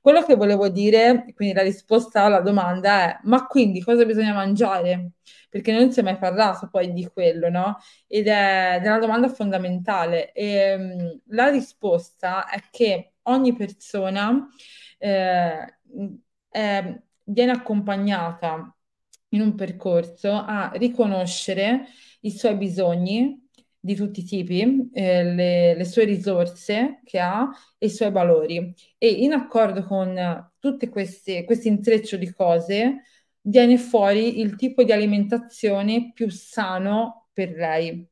Quello 0.01 0.23
che 0.25 0.35
volevo 0.35 0.69
dire, 0.69 1.27
quindi 1.35 1.55
la 1.55 1.63
risposta 1.63 2.23
alla 2.23 2.41
domanda 2.41 3.19
è, 3.19 3.21
ma 3.25 3.47
quindi 3.47 3.83
cosa 3.83 4.05
bisogna 4.07 4.33
mangiare? 4.33 5.13
Perché 5.51 5.73
non 5.73 5.93
si 5.93 6.01
è 6.01 6.03
mai 6.03 6.17
parlato 6.17 6.69
poi 6.71 6.93
di 6.93 7.07
quello, 7.13 7.51
no? 7.51 7.79
Ed 8.07 8.27
è, 8.29 8.81
una 8.83 8.99
domanda 8.99 9.29
fondamentale. 9.29 10.33
E, 10.33 10.75
um, 10.75 11.21
la 11.27 11.49
risposta 11.51 12.49
è 12.49 12.63
che 12.71 13.15
ogni 13.25 13.55
persona 13.55 14.49
eh, 14.99 15.79
è, 16.49 17.01
viene 17.25 17.53
accompagnata 17.53 18.75
in 19.31 19.41
un 19.43 19.55
percorso 19.55 20.33
a 20.33 20.73
riconoscere 20.75 21.87
i 22.21 22.31
suoi 22.31 22.57
bisogni 22.57 23.49
di 23.81 23.95
tutti 23.95 24.21
i 24.21 24.25
tipi, 24.25 24.91
eh, 24.93 25.25
le, 25.25 25.75
le, 25.75 25.85
sue 25.85 26.05
risorse 26.05 27.01
che 27.05 27.19
ha 27.19 27.49
e 27.79 27.87
i 27.87 27.91
suoi 27.91 28.11
valori. 28.11 28.75
E 28.99 29.09
in 29.09 29.33
accordo 29.33 29.83
con 29.85 30.51
queste, 30.91 31.45
questo 31.45 31.69
intreccio 31.69 32.17
di 32.17 32.31
cose, 32.33 33.03
viene 33.43 33.79
fuori 33.79 34.41
il 34.41 34.57
tipo 34.57 34.83
di 34.83 34.93
alimentazione 34.93 36.13
più 36.13 36.29
sano 36.31 37.29
per 37.33 37.53
lei. 37.53 38.07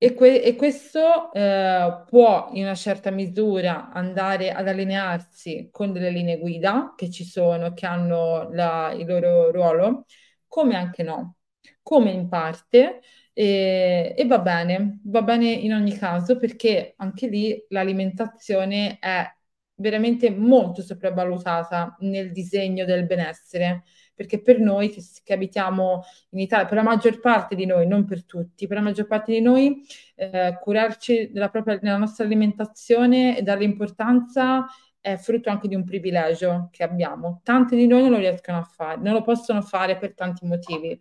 E, 0.00 0.14
que- 0.14 0.42
e 0.42 0.54
questo 0.54 1.32
eh, 1.32 2.04
può 2.06 2.50
in 2.52 2.62
una 2.62 2.74
certa 2.76 3.10
misura 3.10 3.90
andare 3.90 4.52
ad 4.52 4.68
allinearsi 4.68 5.70
con 5.72 5.92
delle 5.92 6.10
linee 6.10 6.38
guida 6.38 6.94
che 6.96 7.10
ci 7.10 7.24
sono, 7.24 7.72
che 7.74 7.84
hanno 7.84 8.48
la, 8.52 8.92
il 8.92 9.06
loro 9.06 9.50
ruolo, 9.50 10.04
come 10.46 10.76
anche 10.76 11.02
no, 11.02 11.38
come 11.82 12.12
in 12.12 12.28
parte 12.28 13.00
e, 13.40 14.14
e, 14.16 14.26
va 14.26 14.40
bene, 14.40 14.98
va 15.04 15.22
bene 15.22 15.48
in 15.52 15.72
ogni 15.72 15.96
caso 15.96 16.36
perché 16.36 16.94
anche 16.96 17.28
lì 17.28 17.64
l'alimentazione 17.68 18.98
è 18.98 19.32
veramente 19.76 20.28
molto 20.28 20.82
sopravvalutata 20.82 21.94
nel 22.00 22.32
disegno 22.32 22.84
del 22.84 23.06
benessere, 23.06 23.84
perché 24.12 24.42
per 24.42 24.58
noi 24.58 24.90
che, 24.90 25.00
che 25.22 25.34
abitiamo 25.34 26.02
in 26.30 26.40
Italia, 26.40 26.66
per 26.66 26.78
la 26.78 26.82
maggior 26.82 27.20
parte 27.20 27.54
di 27.54 27.64
noi, 27.64 27.86
non 27.86 28.04
per 28.06 28.24
tutti, 28.24 28.66
per 28.66 28.78
la 28.78 28.82
maggior 28.82 29.06
parte 29.06 29.30
di 29.30 29.40
noi, 29.40 29.84
eh, 30.16 30.58
curarci 30.60 31.30
della, 31.30 31.48
propria, 31.48 31.78
della 31.78 31.96
nostra 31.96 32.24
alimentazione 32.24 33.38
e 33.38 33.42
dare 33.42 33.62
importanza 33.62 34.66
è 35.00 35.16
frutto 35.16 35.48
anche 35.48 35.68
di 35.68 35.76
un 35.76 35.84
privilegio 35.84 36.70
che 36.72 36.82
abbiamo. 36.82 37.40
Tante 37.44 37.76
di 37.76 37.86
noi 37.86 38.02
non 38.02 38.10
lo 38.10 38.18
riescono 38.18 38.58
a 38.58 38.62
fare, 38.64 39.00
non 39.00 39.12
lo 39.12 39.22
possono 39.22 39.62
fare 39.62 39.96
per 39.96 40.14
tanti 40.14 40.44
motivi. 40.44 41.00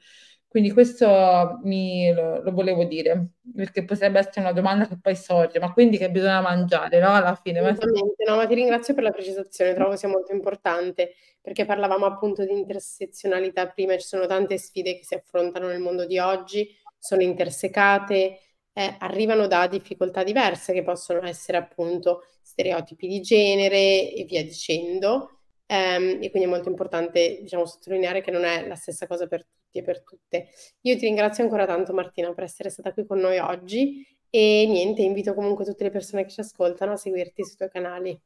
Quindi 0.49 0.71
questo 0.71 1.59
mi, 1.63 2.11
lo, 2.13 2.41
lo, 2.41 2.51
volevo 2.51 2.85
dire, 2.85 3.31
perché 3.53 3.83
potrebbe 3.83 4.19
essere 4.19 4.39
una 4.41 4.53
domanda 4.53 4.87
che 4.87 4.97
poi 4.99 5.15
sorge, 5.15 5.59
ma 5.59 5.73
quindi 5.73 5.97
che 5.97 6.09
bisogna 6.09 6.39
mangiare, 6.39 6.99
no? 6.99 7.13
Alla 7.13 7.35
fine. 7.35 7.59
Esattamente, 7.59 8.23
no, 8.25 8.37
ma 8.37 8.47
ti 8.47 8.55
ringrazio 8.55 8.93
per 8.93 9.03
la 9.03 9.11
precisazione, 9.11 9.73
trovo 9.73 9.97
sia 9.97 10.07
molto 10.07 10.31
importante, 10.31 11.13
perché 11.41 11.65
parlavamo 11.65 12.05
appunto 12.05 12.45
di 12.45 12.53
intersezionalità 12.53 13.67
prima, 13.67 13.97
ci 13.97 14.07
sono 14.07 14.25
tante 14.25 14.57
sfide 14.57 14.97
che 14.97 15.03
si 15.03 15.15
affrontano 15.15 15.67
nel 15.67 15.81
mondo 15.81 16.05
di 16.05 16.17
oggi, 16.17 16.73
sono 16.97 17.21
intersecate, 17.21 18.39
eh, 18.71 18.95
arrivano 18.99 19.47
da 19.47 19.67
difficoltà 19.67 20.23
diverse 20.23 20.71
che 20.71 20.83
possono 20.83 21.25
essere 21.27 21.57
appunto 21.57 22.23
stereotipi 22.41 23.07
di 23.07 23.19
genere 23.19 24.13
e 24.13 24.23
via 24.25 24.43
dicendo, 24.43 25.31
Um, 25.69 26.19
e 26.21 26.29
quindi 26.29 26.43
è 26.43 26.49
molto 26.49 26.69
importante 26.69 27.39
diciamo, 27.41 27.65
sottolineare 27.65 28.21
che 28.21 28.31
non 28.31 28.45
è 28.45 28.65
la 28.65 28.75
stessa 28.75 29.05
cosa 29.05 29.27
per 29.27 29.45
tutti 29.77 29.79
e 29.79 29.83
per 29.83 30.01
tutte. 30.01 30.47
Io 30.81 30.95
ti 30.97 31.05
ringrazio 31.05 31.43
ancora 31.43 31.65
tanto 31.65 31.93
Martina 31.93 32.33
per 32.33 32.43
essere 32.43 32.69
stata 32.69 32.93
qui 32.93 33.05
con 33.05 33.19
noi 33.19 33.37
oggi 33.37 34.05
e 34.29 34.65
niente, 34.67 35.01
invito 35.01 35.33
comunque 35.33 35.65
tutte 35.65 35.83
le 35.83 35.89
persone 35.89 36.23
che 36.23 36.31
ci 36.31 36.39
ascoltano 36.41 36.93
a 36.93 36.97
seguirti 36.97 37.43
sui 37.43 37.55
tuoi 37.55 37.69
canali. 37.69 38.19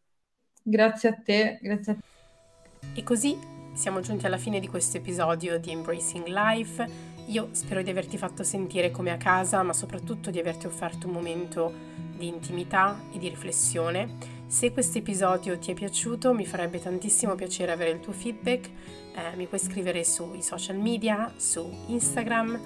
Grazie 0.63 1.09
a 1.09 1.13
te, 1.13 1.59
grazie 1.61 1.91
a 1.91 1.95
te. 1.95 2.99
E 2.99 3.03
così 3.03 3.37
siamo 3.73 3.99
giunti 4.01 4.25
alla 4.25 4.37
fine 4.37 4.59
di 4.59 4.67
questo 4.67 4.97
episodio 4.97 5.59
di 5.59 5.71
Embracing 5.71 6.27
Life. 6.27 7.09
Io 7.27 7.49
spero 7.51 7.81
di 7.81 7.89
averti 7.89 8.17
fatto 8.17 8.43
sentire 8.43 8.91
come 8.91 9.11
a 9.11 9.17
casa, 9.17 9.61
ma 9.63 9.73
soprattutto 9.73 10.31
di 10.31 10.39
averti 10.39 10.65
offerto 10.65 11.07
un 11.07 11.13
momento 11.13 11.73
di 12.21 12.27
intimità 12.27 13.01
e 13.11 13.17
di 13.17 13.27
riflessione 13.27 14.39
se 14.51 14.73
questo 14.73 14.97
episodio 14.97 15.57
ti 15.57 15.71
è 15.71 15.73
piaciuto 15.73 16.33
mi 16.33 16.45
farebbe 16.45 16.81
tantissimo 16.81 17.35
piacere 17.35 17.71
avere 17.71 17.91
il 17.91 18.01
tuo 18.01 18.11
feedback, 18.11 18.69
eh, 19.15 19.37
mi 19.37 19.45
puoi 19.45 19.61
scrivere 19.61 20.03
sui 20.03 20.41
social 20.41 20.75
media, 20.75 21.31
su 21.37 21.65
Instagram, 21.87 22.59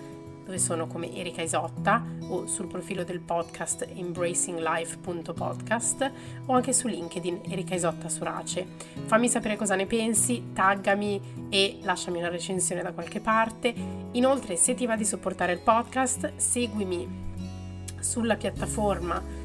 dove 0.44 0.58
sono 0.58 0.88
come 0.88 1.16
Erika 1.16 1.44
Isotta, 1.44 2.04
o 2.30 2.48
sul 2.48 2.66
profilo 2.66 3.04
del 3.04 3.20
podcast 3.20 3.88
embracinglife.podcast 3.88 6.12
o 6.48 6.54
anche 6.54 6.74
su 6.74 6.88
LinkedIn 6.88 7.42
Erika 7.50 7.76
Isotta 7.76 8.10
Surace. 8.10 8.66
Fammi 9.06 9.30
sapere 9.30 9.56
cosa 9.56 9.76
ne 9.76 9.86
pensi, 9.86 10.46
taggami 10.54 11.48
e 11.50 11.78
lasciami 11.84 12.18
una 12.18 12.30
recensione 12.30 12.82
da 12.82 12.94
qualche 12.94 13.20
parte. 13.20 13.72
Inoltre, 14.14 14.56
se 14.56 14.74
ti 14.74 14.88
va 14.88 14.96
di 14.96 15.06
supportare 15.06 15.52
il 15.52 15.60
podcast, 15.60 16.34
seguimi 16.36 17.08
sulla 18.00 18.38
piattaforma 18.38 19.45